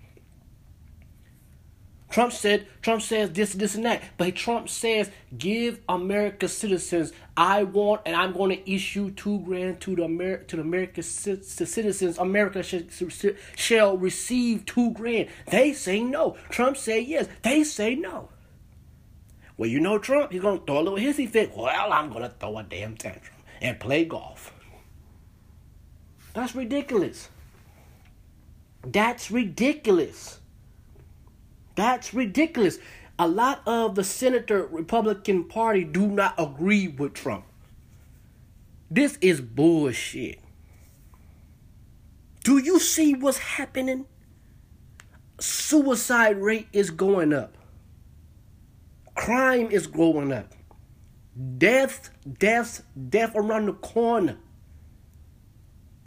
Trump 2.08 2.32
said, 2.32 2.66
Trump 2.80 3.02
says 3.02 3.32
this, 3.32 3.52
this, 3.52 3.74
and 3.74 3.84
that. 3.84 4.02
But 4.16 4.34
Trump 4.36 4.68
says, 4.68 5.10
give 5.36 5.80
America 5.88 6.48
citizens, 6.48 7.12
I 7.36 7.64
want, 7.64 8.02
and 8.06 8.16
I'm 8.16 8.32
going 8.32 8.56
to 8.56 8.70
issue 8.70 9.10
two 9.10 9.40
grand 9.40 9.80
to 9.82 9.94
the 9.94 10.04
Amer- 10.04 10.44
to 10.44 10.56
the 10.56 10.62
American 10.62 11.02
c- 11.02 11.42
citizens. 11.42 12.16
America 12.16 12.62
sh- 12.62 13.26
shall 13.56 13.96
receive 13.98 14.64
two 14.64 14.92
grand. 14.92 15.28
They 15.50 15.72
say 15.74 16.02
no. 16.02 16.36
Trump 16.48 16.76
say 16.78 17.00
yes. 17.00 17.28
They 17.42 17.62
say 17.64 17.94
no. 17.94 18.30
Well, 19.58 19.68
you 19.68 19.80
know 19.80 19.98
Trump, 19.98 20.32
he's 20.32 20.40
going 20.42 20.60
to 20.60 20.64
throw 20.64 20.78
a 20.78 20.82
little 20.82 20.98
hissy 20.98 21.28
fit. 21.28 21.56
Well, 21.56 21.92
I'm 21.92 22.10
going 22.10 22.22
to 22.22 22.32
throw 22.40 22.58
a 22.58 22.62
damn 22.62 22.96
tantrum 22.96 23.36
and 23.60 23.78
play 23.80 24.04
golf. 24.04 24.52
That's 26.34 26.54
ridiculous. 26.54 27.28
That's 28.82 29.30
ridiculous. 29.30 30.40
That's 31.74 32.12
ridiculous. 32.14 32.78
A 33.18 33.26
lot 33.26 33.62
of 33.66 33.94
the 33.94 34.04
senator 34.04 34.66
Republican 34.66 35.44
Party 35.44 35.84
do 35.84 36.06
not 36.06 36.34
agree 36.38 36.88
with 36.88 37.14
Trump. 37.14 37.44
This 38.90 39.16
is 39.20 39.40
bullshit. 39.40 40.38
Do 42.44 42.58
you 42.58 42.78
see 42.78 43.14
what's 43.14 43.38
happening? 43.38 44.06
Suicide 45.40 46.40
rate 46.40 46.68
is 46.72 46.90
going 46.90 47.32
up. 47.32 47.56
Crime 49.14 49.68
is 49.70 49.86
going 49.86 50.30
up. 50.32 50.52
Death, 51.58 52.10
death, 52.38 52.82
death 53.08 53.32
around 53.34 53.66
the 53.66 53.72
corner 53.72 54.38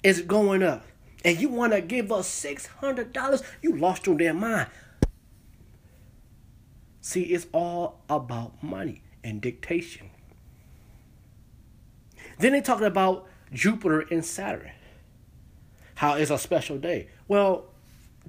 is 0.04 0.22
going 0.22 0.64
up. 0.64 0.86
And 1.26 1.40
you 1.40 1.50
want 1.50 1.74
to 1.74 1.82
give 1.82 2.12
us 2.12 2.30
$600? 2.30 3.44
You 3.62 3.78
lost 3.78 4.08
your 4.08 4.18
damn 4.18 4.40
mind. 4.40 4.68
See, 7.02 7.24
it's 7.24 7.48
all 7.54 8.02
about 8.10 8.62
money 8.62 9.02
and 9.24 9.42
dictation. 9.42 10.10
Then 12.40 12.54
they 12.54 12.62
talking 12.62 12.88
about 12.88 13.28
Jupiter 13.54 14.02
and 14.02 14.24
Saturn. 14.24 14.72
How 15.96 16.14
it's 16.14 16.32
a 16.32 16.38
special 16.38 16.78
day. 16.78 17.10
Well, 17.28 17.66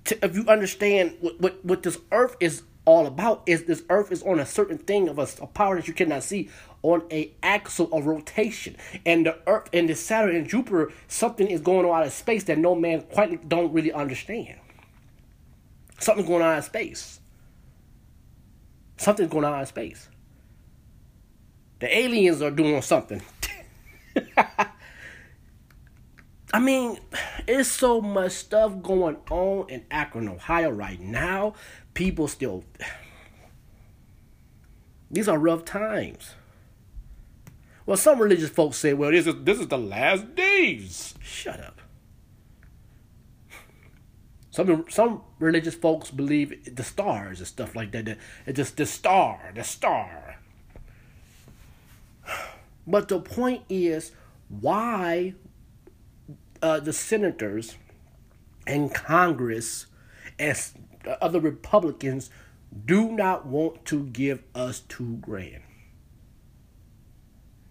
to, 0.05 0.25
if 0.25 0.35
you 0.35 0.47
understand 0.47 1.17
what, 1.21 1.41
what, 1.41 1.65
what 1.65 1.83
this 1.83 1.99
earth 2.11 2.37
is 2.41 2.63
all 2.85 3.07
about, 3.07 3.43
is 3.47 3.65
this 3.65 3.85
earth 3.89 4.11
is 4.11 4.23
on 4.23 4.41
a 4.41 4.47
certain 4.47 4.79
thing 4.79 5.09
of 5.09 5.19
a, 5.19 5.29
a 5.41 5.47
power 5.47 5.77
that 5.77 5.87
you 5.87 5.95
cannot 5.95 6.23
see 6.25 6.49
on 6.83 7.03
a 7.13 7.33
axle 7.43 7.89
of 7.93 8.07
rotation. 8.07 8.77
And 9.07 9.27
the 9.27 9.39
earth 9.47 9.69
and 9.73 9.89
the 9.89 9.95
Saturn 9.95 10.35
and 10.35 10.49
Jupiter, 10.49 10.93
something 11.07 11.49
is 11.49 11.61
going 11.61 11.87
on 11.87 12.01
out 12.01 12.07
of 12.07 12.13
space 12.13 12.45
that 12.45 12.59
no 12.59 12.75
man 12.75 13.03
quite 13.03 13.49
don't 13.49 13.73
really 13.73 13.93
understand. 13.93 14.59
Something's 15.99 16.29
going 16.29 16.43
on 16.43 16.57
in 16.57 16.63
space. 16.63 17.21
Something's 19.01 19.31
going 19.31 19.47
on 19.47 19.59
in 19.59 19.65
space. 19.65 20.11
The 21.79 21.97
aliens 21.97 22.43
are 22.43 22.51
doing 22.51 22.83
something. 22.83 23.23
I 26.53 26.59
mean, 26.61 26.99
it's 27.49 27.71
so 27.71 28.03
much 28.03 28.33
stuff 28.33 28.83
going 28.83 29.17
on 29.31 29.71
in 29.71 29.87
Akron, 29.91 30.29
Ohio 30.29 30.69
right 30.69 31.01
now. 31.01 31.55
People 31.95 32.29
still. 32.29 32.63
These 35.11 35.29
are 35.29 35.39
rough 35.39 35.65
times. 35.65 36.35
Well, 37.87 37.97
some 37.97 38.19
religious 38.21 38.51
folks 38.51 38.77
say, 38.77 38.93
well, 38.93 39.13
this 39.13 39.27
is, 39.27 39.35
this 39.45 39.61
is 39.61 39.69
the 39.69 39.79
last 39.79 40.35
days. 40.35 41.15
Shut 41.23 41.59
up. 41.59 41.80
Some 44.67 44.85
some 44.91 45.23
religious 45.39 45.75
folks 45.75 46.11
believe 46.11 46.77
the 46.77 46.85
stars 46.85 47.39
and 47.39 47.49
stuff 47.49 47.75
like 47.75 47.93
that. 47.93 48.19
It's 48.47 48.57
just 48.57 48.77
the 48.77 48.85
star, 48.85 49.53
the 49.55 49.65
star. 49.65 50.37
But 52.87 53.09
the 53.09 53.21
point 53.21 53.63
is, 53.69 54.13
why 54.49 55.35
uh, 56.61 56.81
the 56.81 56.93
senators 56.93 57.77
and 58.67 58.93
Congress 58.93 59.87
and 60.39 60.59
other 61.23 61.41
Republicans 61.41 62.29
do 62.85 63.13
not 63.13 63.47
want 63.47 63.85
to 63.87 64.05
give 64.07 64.43
us 64.55 64.81
two 64.81 65.17
grand. 65.23 65.63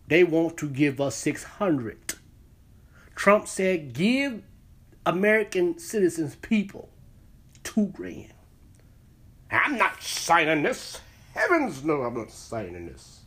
They 0.07 0.23
want 0.23 0.57
to 0.57 0.67
give 0.67 0.99
us 0.99 1.15
six 1.15 1.43
hundred. 1.43 2.15
Trump 3.15 3.47
said, 3.47 3.93
"Give 3.93 4.41
American 5.05 5.79
citizens, 5.79 6.35
people, 6.35 6.89
two 7.63 7.87
grand. 7.87 8.33
I'm 9.51 9.77
not 9.77 10.01
signing 10.01 10.63
this. 10.63 11.01
Heavens 11.33 11.83
no, 11.83 12.01
I'm 12.01 12.13
not 12.15 12.31
signing 12.31 12.87
this. 12.87 13.21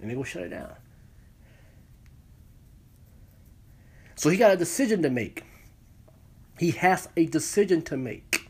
And 0.00 0.10
they 0.10 0.14
go 0.14 0.22
shut 0.22 0.42
it 0.42 0.48
down. 0.50 0.74
So 4.14 4.30
he 4.30 4.36
got 4.36 4.52
a 4.52 4.56
decision 4.56 5.02
to 5.02 5.10
make. 5.10 5.44
He 6.58 6.70
has 6.72 7.08
a 7.16 7.26
decision 7.26 7.82
to 7.82 7.96
make 7.96 8.48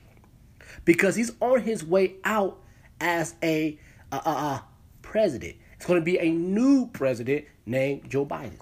because 0.84 1.16
he's 1.16 1.32
on 1.40 1.62
his 1.62 1.84
way 1.84 2.14
out 2.24 2.62
as 3.00 3.34
a, 3.42 3.78
a, 4.12 4.16
a, 4.16 4.30
a 4.30 4.64
president. 5.02 5.56
It's 5.74 5.86
going 5.86 6.00
to 6.00 6.04
be 6.04 6.18
a 6.18 6.30
new 6.30 6.88
president 6.92 7.46
named 7.66 8.08
Joe 8.08 8.24
Biden. 8.24 8.58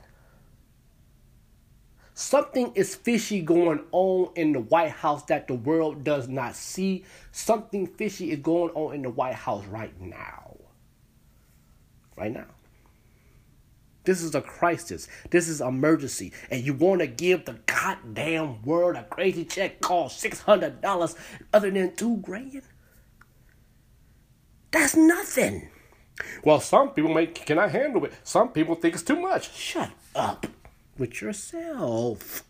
Something 2.15 2.71
is 2.77 2.95
fishy 2.95 3.43
going 3.43 3.81
on 3.91 4.31
in 4.37 4.53
the 4.53 4.61
White 4.61 4.93
House 4.93 5.25
that 5.25 5.49
the 5.49 5.55
world 5.55 6.05
does 6.05 6.29
not 6.29 6.55
see. 6.55 7.05
Something 7.33 7.89
fishy 7.89 8.31
is 8.31 8.39
going 8.39 8.71
on 8.75 8.95
in 8.95 9.03
the 9.03 9.11
White 9.11 9.35
House 9.35 9.65
right 9.67 10.01
now. 10.01 10.57
Right 12.17 12.33
now. 12.33 12.47
This 14.05 14.23
is 14.23 14.33
a 14.37 14.41
crisis. 14.41 15.09
This 15.31 15.49
is 15.49 15.61
emergency. 15.61 16.33
And 16.51 16.65
you 16.65 16.75
want 16.75 17.01
to 17.01 17.09
give 17.09 17.47
the 17.47 17.59
goddamn 17.67 18.63
world 18.63 18.95
a 18.95 19.03
crazy 19.03 19.45
check 19.45 19.81
called 19.81 20.13
$600 20.13 21.17
other 21.53 21.71
than 21.71 21.97
two 21.97 22.19
grand? 22.19 22.63
That's 24.71 24.95
nothing. 24.95 25.69
Well, 26.45 26.61
some 26.61 26.91
people 26.91 27.13
may 27.13 27.27
cannot 27.27 27.73
handle 27.73 28.05
it. 28.05 28.13
Some 28.23 28.51
people 28.51 28.77
think 28.77 28.95
it's 28.95 29.03
too 29.03 29.21
much. 29.21 29.53
Shut 29.53 29.91
up 30.15 30.47
with 30.99 31.21
yourself. 31.21 32.45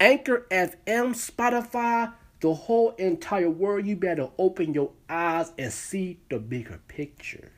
Anchor 0.00 0.46
FM, 0.50 1.14
Spotify, 1.14 2.12
the 2.40 2.54
whole 2.54 2.90
entire 2.98 3.50
world, 3.50 3.86
you 3.86 3.94
better 3.94 4.30
open 4.36 4.74
your 4.74 4.90
eyes 5.08 5.52
and 5.56 5.72
see 5.72 6.18
the 6.28 6.38
bigger 6.38 6.80
picture. 6.88 7.52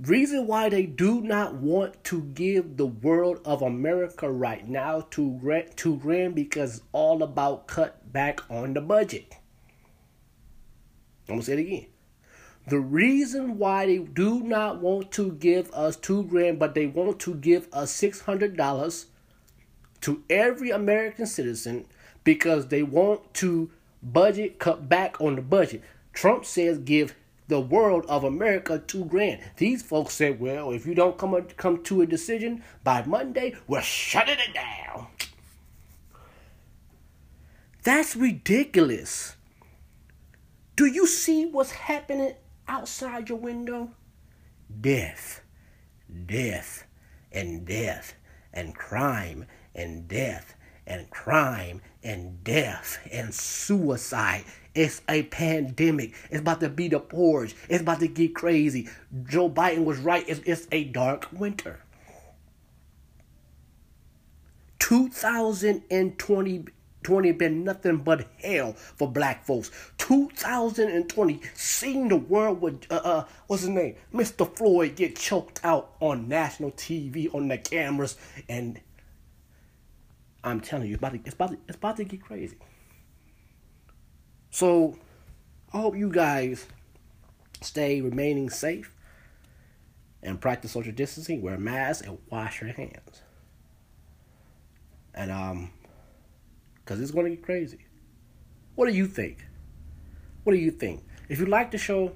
Reason 0.00 0.46
why 0.46 0.70
they 0.70 0.86
do 0.86 1.20
not 1.20 1.54
want 1.54 2.02
to 2.04 2.22
give 2.22 2.76
the 2.76 2.86
world 2.86 3.40
of 3.44 3.62
America 3.62 4.30
right 4.30 4.66
now 4.66 5.02
to 5.10 5.38
rent 5.40 5.76
to 5.78 5.94
rent 5.96 6.34
because 6.34 6.78
it's 6.78 6.86
all 6.92 7.22
about 7.22 7.68
cut 7.68 8.12
back 8.12 8.40
on 8.50 8.74
the 8.74 8.80
budget. 8.80 9.36
I'm 11.28 11.36
gonna 11.36 11.42
say 11.42 11.52
it 11.52 11.58
again. 11.60 11.86
The 12.66 12.80
reason 12.80 13.58
why 13.58 13.86
they 13.86 13.98
do 13.98 14.40
not 14.40 14.80
want 14.80 15.10
to 15.12 15.32
give 15.32 15.70
us 15.72 15.96
two 15.96 16.24
grand, 16.24 16.58
but 16.58 16.74
they 16.74 16.86
want 16.86 17.20
to 17.20 17.34
give 17.34 17.68
us 17.72 17.90
six 17.90 18.22
hundred 18.22 18.56
dollars 18.56 19.06
to 20.00 20.22
every 20.30 20.70
American 20.70 21.26
citizen 21.26 21.86
because 22.24 22.68
they 22.68 22.82
want 22.82 23.34
to 23.34 23.70
budget 24.02 24.58
cut 24.58 24.88
back 24.88 25.20
on 25.20 25.36
the 25.36 25.42
budget. 25.42 25.82
Trump 26.14 26.44
says 26.44 26.78
give 26.78 27.14
the 27.48 27.60
world 27.60 28.06
of 28.08 28.24
America 28.24 28.82
two 28.86 29.04
grand. 29.04 29.42
These 29.56 29.82
folks 29.82 30.14
said, 30.14 30.40
well, 30.40 30.70
if 30.70 30.86
you 30.86 30.94
don't 30.94 31.18
come 31.18 31.40
come 31.58 31.82
to 31.84 32.00
a 32.00 32.06
decision 32.06 32.64
by 32.82 33.04
Monday, 33.04 33.54
we're 33.66 33.82
shutting 33.82 34.38
it 34.38 34.54
down. 34.54 35.08
That's 37.82 38.16
ridiculous. 38.16 39.36
Do 40.76 40.86
you 40.86 41.06
see 41.06 41.44
what's 41.44 41.72
happening 41.72 42.34
outside 42.68 43.28
your 43.28 43.38
window? 43.38 43.90
Death, 44.80 45.42
death, 46.26 46.86
and 47.32 47.66
death, 47.66 48.14
and 48.52 48.74
crime, 48.74 49.46
and 49.74 50.08
death, 50.08 50.54
and 50.86 51.10
crime, 51.10 51.80
and 52.02 52.42
death, 52.44 52.98
and 53.10 53.34
suicide. 53.34 54.44
It's 54.74 55.02
a 55.08 55.22
pandemic. 55.24 56.14
It's 56.30 56.40
about 56.40 56.60
to 56.60 56.68
be 56.68 56.88
the 56.88 57.00
purge. 57.00 57.54
It's 57.68 57.82
about 57.82 58.00
to 58.00 58.08
get 58.08 58.34
crazy. 58.34 58.88
Joe 59.24 59.48
Biden 59.48 59.84
was 59.84 59.98
right. 59.98 60.24
It's, 60.28 60.40
it's 60.44 60.66
a 60.72 60.84
dark 60.84 61.28
winter. 61.32 61.80
2020 64.80 66.64
20 67.04 67.32
been 67.32 67.64
nothing 67.64 67.98
but 67.98 68.26
hell 68.42 68.72
for 68.72 69.10
black 69.10 69.44
folks. 69.44 69.70
2020 69.98 71.40
seeing 71.54 72.08
the 72.08 72.16
world 72.16 72.60
with 72.60 72.90
uh, 72.90 72.96
uh 72.96 73.24
what's 73.46 73.62
his 73.62 73.70
name? 73.70 73.94
Mr. 74.12 74.50
Floyd 74.56 74.96
get 74.96 75.16
choked 75.16 75.60
out 75.62 75.94
on 76.00 76.28
national 76.28 76.72
TV 76.72 77.32
on 77.34 77.48
the 77.48 77.58
cameras 77.58 78.16
and 78.48 78.80
I'm 80.42 80.60
telling 80.60 80.88
you, 80.88 80.94
it's 80.94 80.98
about 81.00 81.12
to, 81.12 81.20
it's 81.24 81.34
about 81.34 81.50
to, 81.50 81.58
it's 81.68 81.76
about 81.76 81.96
to 81.96 82.04
get 82.04 82.22
crazy. 82.22 82.58
So 84.50 84.98
I 85.72 85.80
hope 85.80 85.96
you 85.96 86.10
guys 86.10 86.66
stay 87.62 88.00
remaining 88.02 88.50
safe 88.50 88.94
and 90.22 90.40
practice 90.40 90.72
social 90.72 90.92
distancing, 90.92 91.42
wear 91.42 91.58
masks, 91.58 92.06
and 92.06 92.18
wash 92.30 92.60
your 92.60 92.70
hands. 92.70 93.22
And 95.14 95.30
um 95.30 95.70
because 96.84 97.00
it's 97.00 97.10
going 97.10 97.26
to 97.26 97.30
get 97.30 97.42
crazy. 97.44 97.86
What 98.74 98.86
do 98.86 98.94
you 98.94 99.06
think? 99.06 99.38
What 100.42 100.52
do 100.52 100.58
you 100.58 100.70
think? 100.70 101.04
If 101.28 101.38
you 101.38 101.46
like 101.46 101.70
the 101.70 101.78
show, 101.78 102.12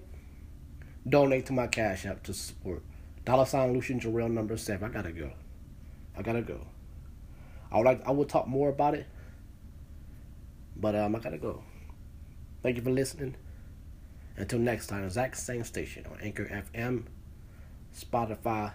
donate 1.08 1.46
to 1.46 1.52
my 1.52 1.66
cash 1.66 2.04
app 2.04 2.22
to 2.24 2.34
support. 2.34 2.82
Dollar 3.24 3.46
sign 3.46 3.72
Lucian 3.72 4.00
Jarrell 4.00 4.30
number 4.30 4.56
seven. 4.56 4.90
I 4.90 4.92
gotta 4.92 5.12
go. 5.12 5.32
I 6.16 6.22
gotta 6.22 6.42
go. 6.42 6.66
I 7.70 7.76
would 7.76 7.86
like 7.86 8.06
I 8.06 8.10
will 8.10 8.24
talk 8.24 8.46
more 8.46 8.68
about 8.68 8.94
it. 8.94 9.06
But 10.76 10.94
um 10.94 11.14
I 11.14 11.18
gotta 11.18 11.38
go. 11.38 11.62
Thank 12.62 12.76
you 12.76 12.82
for 12.82 12.90
listening. 12.90 13.36
Until 14.36 14.58
next 14.58 14.86
time, 14.86 15.04
exact 15.04 15.36
same 15.36 15.64
station 15.64 16.06
on 16.06 16.20
Anchor 16.20 16.46
FM, 16.46 17.04
Spotify, 17.94 18.72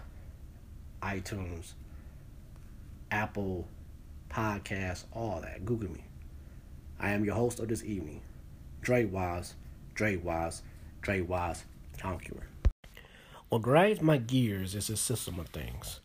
iTunes, 1.02 1.72
Apple 3.10 3.66
Podcast, 4.34 5.04
all 5.12 5.40
that. 5.42 5.64
Google 5.64 5.92
me. 5.92 6.04
I 6.98 7.10
am 7.10 7.24
your 7.24 7.36
host 7.36 7.60
of 7.60 7.68
this 7.68 7.84
evening, 7.84 8.20
Dre 8.80 9.04
Wise, 9.04 9.54
Dre 9.94 10.16
Wise, 10.16 10.62
Dre 11.02 11.20
Wise, 11.20 11.64
Conqueror. 11.98 12.48
What 13.48 13.62
grinds 13.62 14.00
my 14.00 14.16
gears 14.16 14.74
is 14.74 14.90
a 14.90 14.96
system 14.96 15.38
of 15.38 15.50
things. 15.50 16.00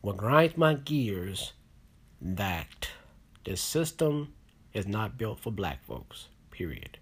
What 0.00 0.16
grinds 0.16 0.56
my 0.56 0.74
gears 0.74 1.54
that 2.20 2.90
this 3.44 3.60
system 3.60 4.32
is 4.72 4.86
not 4.86 5.18
built 5.18 5.40
for 5.40 5.50
black 5.50 5.84
folks. 5.84 6.28
Period. 6.52 6.98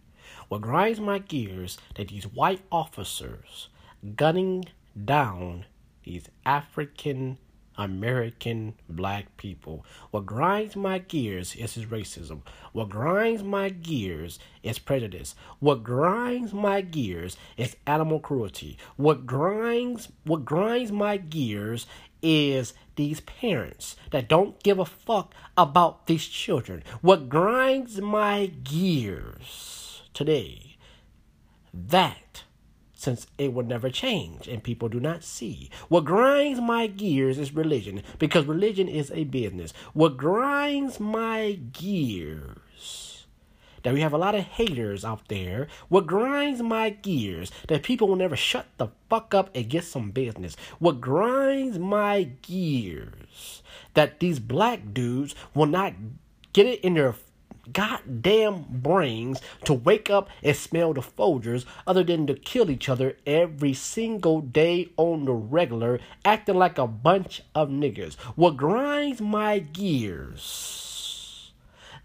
What 0.48 0.62
grinds 0.62 0.98
my 0.98 1.18
gears 1.18 1.76
that 1.96 2.08
these 2.08 2.24
white 2.24 2.62
officers 2.72 3.68
gunning 4.16 4.64
down 5.04 5.66
these 6.04 6.30
African 6.46 7.36
American 7.76 8.74
black 8.88 9.36
people. 9.36 9.84
What 10.10 10.26
grinds 10.26 10.76
my 10.76 10.98
gears 10.98 11.54
is 11.56 11.74
his 11.74 11.86
racism. 11.86 12.42
What 12.72 12.88
grinds 12.88 13.42
my 13.42 13.68
gears 13.70 14.38
is 14.62 14.78
prejudice. 14.78 15.34
What 15.60 15.82
grinds 15.82 16.52
my 16.52 16.80
gears 16.80 17.36
is 17.56 17.76
animal 17.86 18.20
cruelty. 18.20 18.78
What 18.96 19.26
grinds 19.26 20.08
what 20.24 20.44
grinds 20.44 20.92
my 20.92 21.16
gears 21.16 21.86
is 22.22 22.72
these 22.96 23.20
parents 23.20 23.96
that 24.10 24.28
don't 24.28 24.62
give 24.62 24.78
a 24.78 24.84
fuck 24.84 25.34
about 25.56 26.06
these 26.06 26.26
children. 26.26 26.82
What 27.00 27.28
grinds 27.28 28.00
my 28.00 28.46
gears 28.46 30.02
today 30.14 30.76
that 31.74 32.44
since 33.02 33.26
it 33.36 33.52
will 33.52 33.64
never 33.64 33.90
change 33.90 34.46
and 34.46 34.62
people 34.62 34.88
do 34.88 35.00
not 35.00 35.24
see. 35.24 35.68
What 35.88 36.04
grinds 36.04 36.60
my 36.60 36.86
gears 36.86 37.36
is 37.36 37.52
religion 37.52 38.02
because 38.20 38.46
religion 38.46 38.88
is 38.88 39.10
a 39.10 39.24
business. 39.24 39.72
What 39.92 40.16
grinds 40.16 41.00
my 41.00 41.58
gears 41.72 43.26
that 43.82 43.92
we 43.92 44.00
have 44.00 44.12
a 44.12 44.18
lot 44.18 44.36
of 44.36 44.44
haters 44.44 45.04
out 45.04 45.26
there. 45.26 45.66
What 45.88 46.06
grinds 46.06 46.62
my 46.62 46.90
gears 46.90 47.50
that 47.66 47.82
people 47.82 48.06
will 48.06 48.14
never 48.14 48.36
shut 48.36 48.66
the 48.76 48.88
fuck 49.10 49.34
up 49.34 49.50
and 49.52 49.68
get 49.68 49.82
some 49.82 50.12
business. 50.12 50.56
What 50.78 51.00
grinds 51.00 51.80
my 51.80 52.22
gears 52.42 53.64
that 53.94 54.20
these 54.20 54.38
black 54.38 54.94
dudes 54.94 55.34
will 55.54 55.66
not 55.66 55.94
get 56.52 56.66
it 56.66 56.80
in 56.82 56.94
their 56.94 57.16
goddamn 57.70 58.64
brains 58.68 59.40
to 59.64 59.74
wake 59.74 60.10
up 60.10 60.28
and 60.42 60.56
smell 60.56 60.92
the 60.92 61.00
Folgers 61.00 61.64
other 61.86 62.02
than 62.02 62.26
to 62.26 62.34
kill 62.34 62.70
each 62.70 62.88
other 62.88 63.16
every 63.26 63.74
single 63.74 64.40
day 64.40 64.88
on 64.96 65.24
the 65.24 65.32
regular, 65.32 66.00
acting 66.24 66.56
like 66.56 66.78
a 66.78 66.86
bunch 66.86 67.42
of 67.54 67.68
niggers. 67.68 68.14
What 68.36 68.56
grinds 68.56 69.20
my 69.20 69.58
gears, 69.60 71.52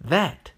that 0.02 0.52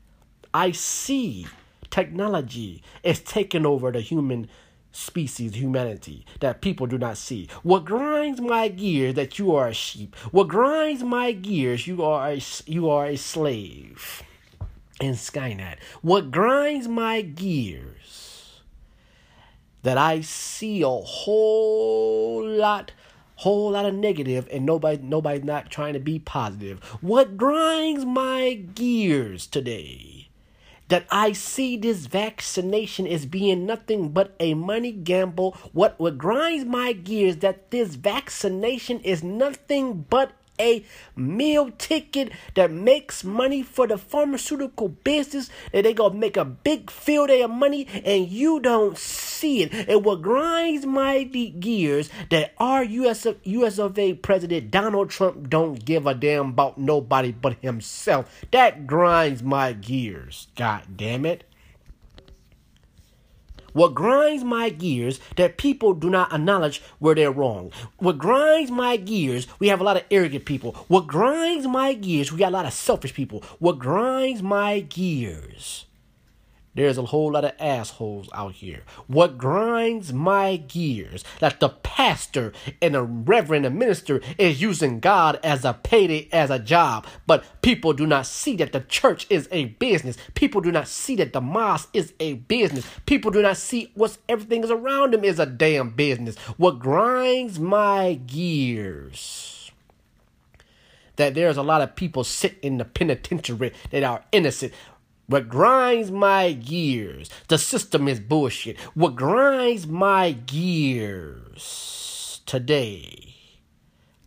I 0.53 0.71
see 0.71 1.47
technology 1.89 2.83
is 3.03 3.19
taking 3.19 3.65
over 3.65 3.91
the 3.91 4.01
human 4.01 4.49
species, 4.91 5.55
humanity, 5.55 6.25
that 6.39 6.61
people 6.61 6.87
do 6.87 6.97
not 6.97 7.17
see. 7.17 7.47
What 7.63 7.85
grinds 7.85 8.41
my 8.41 8.67
gears 8.67 9.15
that 9.15 9.39
you 9.39 9.55
are 9.55 9.67
a 9.67 9.73
sheep. 9.73 10.15
What 10.31 10.47
grinds 10.47 11.03
my 11.03 11.31
gears 11.31 11.87
you 11.87 12.03
are 12.03 12.31
a, 12.31 12.41
you 12.65 12.89
are 12.89 13.05
a 13.05 13.15
slave 13.15 14.23
in 14.99 15.13
Skynet. 15.13 15.77
What 16.01 16.31
grinds 16.31 16.87
my 16.87 17.21
gears 17.21 18.61
that 19.83 19.97
I 19.97 20.21
see 20.21 20.81
a 20.81 20.89
whole 20.89 22.45
lot 22.45 22.91
whole 23.35 23.71
lot 23.71 23.85
of 23.85 23.93
negative 23.93 24.45
and 24.51 24.65
nobody 24.65 25.01
nobody's 25.01 25.45
not 25.45 25.69
trying 25.69 25.93
to 25.93 25.99
be 25.99 26.19
positive. 26.19 26.83
What 27.01 27.37
grinds 27.37 28.05
my 28.05 28.55
gears 28.55 29.47
today 29.47 30.29
that 30.89 31.05
I 31.09 31.31
see 31.31 31.77
this 31.77 32.07
vaccination 32.07 33.07
as 33.07 33.25
being 33.25 33.65
nothing 33.65 34.09
but 34.09 34.35
a 34.39 34.55
money 34.55 34.91
gamble. 34.91 35.55
What 35.71 35.97
what 35.99 36.17
grinds 36.17 36.65
my 36.65 36.91
gears 36.93 37.37
that 37.37 37.71
this 37.71 37.95
vaccination 37.95 38.99
is 39.01 39.23
nothing 39.23 40.05
but 40.09 40.31
a 40.59 40.85
meal 41.15 41.71
ticket 41.77 42.31
that 42.55 42.71
makes 42.71 43.23
money 43.23 43.63
for 43.63 43.87
the 43.87 43.97
pharmaceutical 43.97 44.89
business 44.89 45.49
that 45.71 45.83
they 45.83 45.93
gonna 45.93 46.15
make 46.15 46.37
a 46.37 46.45
big 46.45 46.91
field 46.91 47.29
of 47.29 47.49
money 47.49 47.87
and 48.05 48.27
you 48.27 48.59
don't 48.59 48.97
see 48.97 49.63
it. 49.63 49.89
And 49.89 50.03
what 50.03 50.21
grinds 50.21 50.85
my 50.85 51.23
gears 51.23 52.09
that 52.29 52.53
our 52.57 52.83
US 52.83 53.25
of, 53.25 53.37
US 53.43 53.79
of 53.79 53.97
A 53.97 54.13
president 54.13 54.71
Donald 54.71 55.09
Trump 55.09 55.49
don't 55.49 55.83
give 55.83 56.05
a 56.05 56.13
damn 56.13 56.49
about 56.49 56.77
nobody 56.77 57.31
but 57.31 57.57
himself. 57.61 58.45
That 58.51 58.87
grinds 58.87 59.43
my 59.43 59.73
gears. 59.73 60.47
God 60.55 60.83
damn 60.97 61.25
it. 61.25 61.48
What 63.73 63.95
grinds 63.95 64.43
my 64.43 64.69
gears 64.69 65.19
that 65.35 65.57
people 65.57 65.93
do 65.93 66.09
not 66.09 66.33
acknowledge 66.33 66.81
where 66.99 67.15
they're 67.15 67.31
wrong. 67.31 67.71
What 67.97 68.17
grinds 68.17 68.71
my 68.71 68.97
gears, 68.97 69.47
we 69.59 69.67
have 69.67 69.81
a 69.81 69.83
lot 69.83 69.97
of 69.97 70.03
arrogant 70.11 70.45
people. 70.45 70.73
What 70.87 71.07
grinds 71.07 71.67
my 71.67 71.93
gears, 71.93 72.31
we 72.31 72.39
got 72.39 72.49
a 72.49 72.57
lot 72.57 72.65
of 72.65 72.73
selfish 72.73 73.13
people. 73.13 73.43
What 73.59 73.79
grinds 73.79 74.41
my 74.41 74.79
gears 74.79 75.85
There's 76.75 76.97
a 76.97 77.03
whole 77.03 77.31
lot 77.31 77.45
of 77.45 77.53
assholes 77.59 78.29
out 78.33 78.53
here. 78.53 78.83
What 79.07 79.37
grinds 79.37 80.13
my 80.13 80.57
gears 80.57 81.23
that 81.39 81.59
the 81.59 81.69
pastor 81.69 82.53
and 82.81 82.93
the 82.93 83.03
reverend 83.03 83.65
and 83.65 83.77
minister 83.77 84.21
is 84.37 84.61
using 84.61 84.99
God 84.99 85.39
as 85.43 85.65
a 85.65 85.73
payday, 85.73 86.29
as 86.31 86.49
a 86.49 86.59
job. 86.59 87.07
But 87.25 87.43
people 87.61 87.93
do 87.93 88.05
not 88.05 88.27
see 88.27 88.55
that 88.57 88.71
the 88.71 88.81
church 88.81 89.25
is 89.29 89.49
a 89.51 89.65
business. 89.65 90.17
People 90.35 90.61
do 90.61 90.71
not 90.71 90.87
see 90.87 91.15
that 91.15 91.33
the 91.33 91.41
mosque 91.41 91.89
is 91.93 92.13
a 92.19 92.35
business. 92.35 92.85
People 93.05 93.31
do 93.31 93.41
not 93.41 93.57
see 93.57 93.91
what's 93.95 94.19
everything 94.29 94.63
is 94.63 94.71
around 94.71 95.13
them 95.13 95.23
is 95.23 95.39
a 95.39 95.45
damn 95.45 95.89
business. 95.89 96.37
What 96.57 96.79
grinds 96.79 97.59
my 97.59 98.13
gears 98.13 99.71
that 101.19 101.33
there's 101.33 101.57
a 101.57 101.61
lot 101.61 101.81
of 101.81 101.97
people 101.97 102.23
sitting 102.23 102.59
in 102.61 102.77
the 102.77 102.85
penitentiary 102.85 103.73
that 103.91 104.03
are 104.03 104.23
innocent 104.31 104.73
what 105.29 105.47
grinds 105.47 106.09
my 106.09 106.53
gears, 106.53 107.29
the 107.49 107.59
system 107.59 108.07
is 108.07 108.19
bullshit. 108.19 108.79
What 108.95 109.15
grinds 109.15 109.85
my 109.85 110.31
gears 110.31 111.61
today, 112.47 113.35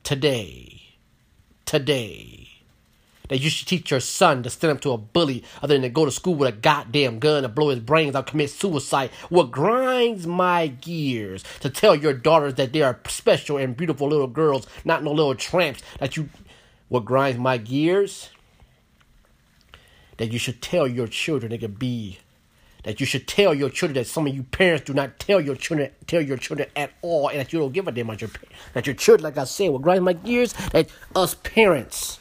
today, 0.04 0.80
today, 1.64 2.48
that 3.28 3.38
you 3.38 3.50
should 3.50 3.66
teach 3.66 3.90
your 3.90 3.98
son 3.98 4.44
to 4.44 4.50
stand 4.50 4.76
up 4.76 4.80
to 4.82 4.92
a 4.92 4.98
bully 4.98 5.42
other 5.60 5.74
than 5.74 5.82
to 5.82 5.88
go 5.88 6.04
to 6.04 6.12
school 6.12 6.36
with 6.36 6.48
a 6.48 6.56
goddamn 6.56 7.18
gun 7.18 7.44
and 7.44 7.52
blow 7.52 7.70
his 7.70 7.80
brains 7.80 8.14
out, 8.14 8.28
commit 8.28 8.50
suicide. 8.50 9.10
What 9.28 9.50
grinds 9.50 10.24
my 10.24 10.68
gears 10.68 11.42
to 11.60 11.68
tell 11.68 11.96
your 11.96 12.12
daughters 12.12 12.54
that 12.54 12.72
they 12.72 12.82
are 12.82 13.00
special 13.08 13.56
and 13.56 13.76
beautiful 13.76 14.06
little 14.06 14.28
girls, 14.28 14.68
not 14.84 15.02
no 15.02 15.10
little 15.10 15.34
tramps. 15.34 15.82
That 15.98 16.16
you, 16.16 16.28
what 16.88 17.04
grinds 17.04 17.40
my 17.40 17.58
gears 17.58 18.30
that 20.22 20.32
you 20.32 20.38
should 20.38 20.62
tell 20.62 20.86
your 20.86 21.08
children 21.08 21.50
they 21.50 21.58
could 21.58 21.80
be 21.80 22.16
that 22.84 23.00
you 23.00 23.06
should 23.06 23.26
tell 23.26 23.52
your 23.52 23.68
children 23.68 23.94
that 23.94 24.06
some 24.06 24.24
of 24.24 24.32
you 24.32 24.44
parents 24.44 24.84
do 24.84 24.94
not 24.94 25.18
tell 25.18 25.40
your 25.40 25.56
children 25.56 25.90
tell 26.06 26.22
your 26.22 26.36
children 26.36 26.68
at 26.76 26.92
all 27.02 27.26
and 27.26 27.40
that 27.40 27.52
you 27.52 27.58
don't 27.58 27.72
give 27.72 27.88
a 27.88 27.90
damn 27.90 28.06
about 28.06 28.20
your 28.20 28.30
that 28.72 28.86
your 28.86 28.94
children 28.94 29.24
like 29.24 29.36
I 29.36 29.42
said 29.42 29.70
will 29.70 29.80
grind 29.80 30.04
my 30.04 30.12
gears 30.12 30.52
that 30.70 30.88
us 31.16 31.34
parents 31.34 32.20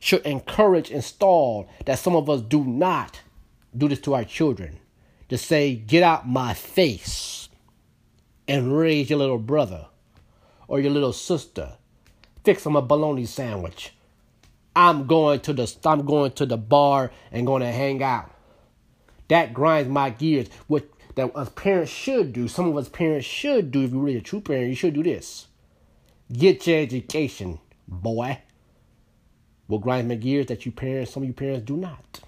should 0.00 0.20
encourage 0.26 0.90
install 0.90 1.66
that 1.86 1.98
some 1.98 2.14
of 2.14 2.28
us 2.28 2.42
do 2.42 2.62
not 2.62 3.22
do 3.74 3.88
this 3.88 4.00
to 4.00 4.14
our 4.14 4.24
children. 4.24 4.78
To 5.30 5.38
say 5.38 5.76
get 5.76 6.02
out 6.02 6.28
my 6.28 6.52
face 6.52 7.48
and 8.46 8.76
raise 8.76 9.08
your 9.08 9.18
little 9.18 9.38
brother 9.38 9.86
or 10.66 10.78
your 10.78 10.90
little 10.90 11.14
sister. 11.14 11.78
Fix 12.44 12.64
them 12.64 12.76
a 12.76 12.82
bologna 12.82 13.24
sandwich 13.24 13.94
I'm 14.74 15.06
going 15.06 15.40
to 15.40 15.52
the 15.52 15.74
I'm 15.84 16.04
going 16.06 16.32
to 16.32 16.46
the 16.46 16.56
bar 16.56 17.10
and 17.32 17.46
going 17.46 17.62
to 17.62 17.72
hang 17.72 18.02
out. 18.02 18.30
That 19.28 19.52
grinds 19.52 19.90
my 19.90 20.10
gears. 20.10 20.48
What 20.66 20.88
that 21.16 21.34
us 21.36 21.48
parents 21.50 21.90
should 21.90 22.32
do. 22.32 22.48
Some 22.48 22.68
of 22.68 22.76
us 22.76 22.88
parents 22.88 23.26
should 23.26 23.70
do. 23.70 23.82
If 23.82 23.90
you're 23.90 24.00
really 24.00 24.18
a 24.18 24.22
true 24.22 24.40
parent, 24.40 24.68
you 24.68 24.74
should 24.74 24.94
do 24.94 25.02
this. 25.02 25.48
Get 26.32 26.66
your 26.66 26.78
education, 26.78 27.58
boy. 27.86 28.40
What 29.66 29.80
grinds 29.80 30.08
my 30.08 30.14
gears 30.14 30.46
that 30.46 30.64
you 30.64 30.72
parents, 30.72 31.12
some 31.12 31.24
of 31.24 31.26
you 31.26 31.32
parents 31.32 31.64
do 31.66 31.76
not. 31.76 32.20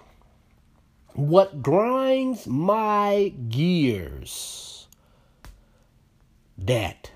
What 1.15 1.63
grinds 1.63 2.47
my 2.47 3.33
gears 3.49 4.87
that 6.59 7.11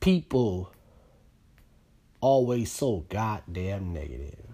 people 0.00 0.72
always 2.20 2.70
so 2.72 3.04
goddamn 3.08 3.92
negative. 3.92 4.46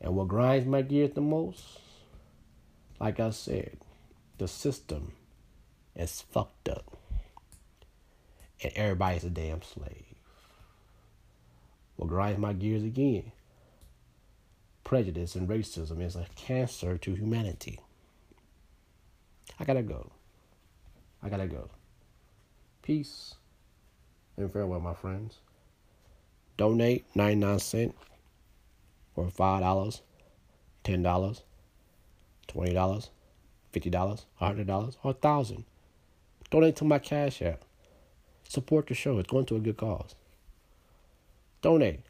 And 0.00 0.16
what 0.16 0.28
grinds 0.28 0.66
my 0.66 0.82
gears 0.82 1.14
the 1.14 1.20
most, 1.20 1.62
like 3.00 3.20
I 3.20 3.30
said, 3.30 3.78
the 4.38 4.48
system 4.48 5.12
is 5.94 6.20
fucked 6.20 6.68
up. 6.68 6.96
And 8.62 8.72
everybody's 8.74 9.24
a 9.24 9.30
damn 9.30 9.62
slave. 9.62 10.14
What 11.96 12.08
grinds 12.08 12.38
my 12.38 12.52
gears 12.52 12.82
again, 12.82 13.30
prejudice 14.82 15.36
and 15.36 15.48
racism 15.48 16.02
is 16.02 16.16
a 16.16 16.26
cancer 16.34 16.98
to 16.98 17.14
humanity. 17.14 17.78
I 19.60 19.64
gotta 19.64 19.82
go. 19.82 20.10
I 21.22 21.28
gotta 21.28 21.46
go. 21.46 21.70
Peace 22.82 23.34
and 24.36 24.52
farewell, 24.52 24.80
my 24.80 24.94
friends 24.94 25.38
donate 26.56 27.04
99 27.14 27.58
cents 27.58 27.94
or 29.16 29.26
$5, 29.26 30.00
$10, 30.84 31.42
$20, 32.48 33.08
$50, 33.72 34.24
$100, 34.40 34.96
or 35.02 35.12
1000 35.12 35.64
Donate 36.52 36.76
to 36.76 36.84
my 36.84 36.98
Cash 36.98 37.40
App. 37.40 37.64
Support 38.46 38.88
the 38.88 38.94
show. 38.94 39.18
It's 39.18 39.30
going 39.30 39.46
to 39.46 39.56
a 39.56 39.58
good 39.58 39.78
cause. 39.78 40.14
Donate. 41.62 42.00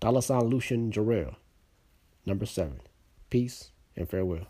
Dollar 0.00 0.20
sign 0.20 0.42
Lucian 0.42 0.92
Jorel. 0.92 1.34
Number 2.26 2.44
seven. 2.44 2.80
Peace 3.30 3.70
and 3.96 4.06
farewell. 4.06 4.46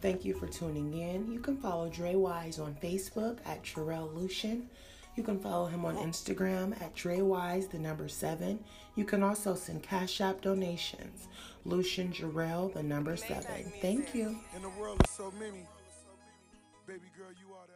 Thank 0.00 0.24
you 0.24 0.32
for 0.32 0.46
tuning 0.46 0.94
in. 0.96 1.30
You 1.30 1.40
can 1.40 1.58
follow 1.58 1.90
Drewize 1.90 2.58
on 2.58 2.74
Facebook 2.82 3.36
at 3.44 3.62
Jorel 3.62 4.14
Lucian. 4.14 4.70
You 5.16 5.22
can 5.22 5.38
follow 5.40 5.66
him 5.66 5.86
on 5.86 5.96
Instagram 5.96 6.80
at 6.82 6.94
Drewize, 6.94 7.70
the 7.70 7.78
number 7.78 8.06
seven. 8.06 8.62
You 8.96 9.04
can 9.04 9.22
also 9.22 9.54
send 9.54 9.82
Cash 9.82 10.20
App 10.20 10.42
donations. 10.42 11.28
Lucian 11.64 12.12
Jorel, 12.12 12.72
the 12.72 12.82
number 12.82 13.16
seven. 13.16 13.72
Thank 13.80 14.14
you. 14.14 14.38
In 14.54 14.62
the 14.62 14.68
world 14.70 15.00
of 15.00 15.10
so 15.10 15.32
many, 15.38 15.66
baby 16.86 17.08
girl, 17.16 17.30
you 17.40 17.54
are 17.54 17.66
that. 17.66 17.75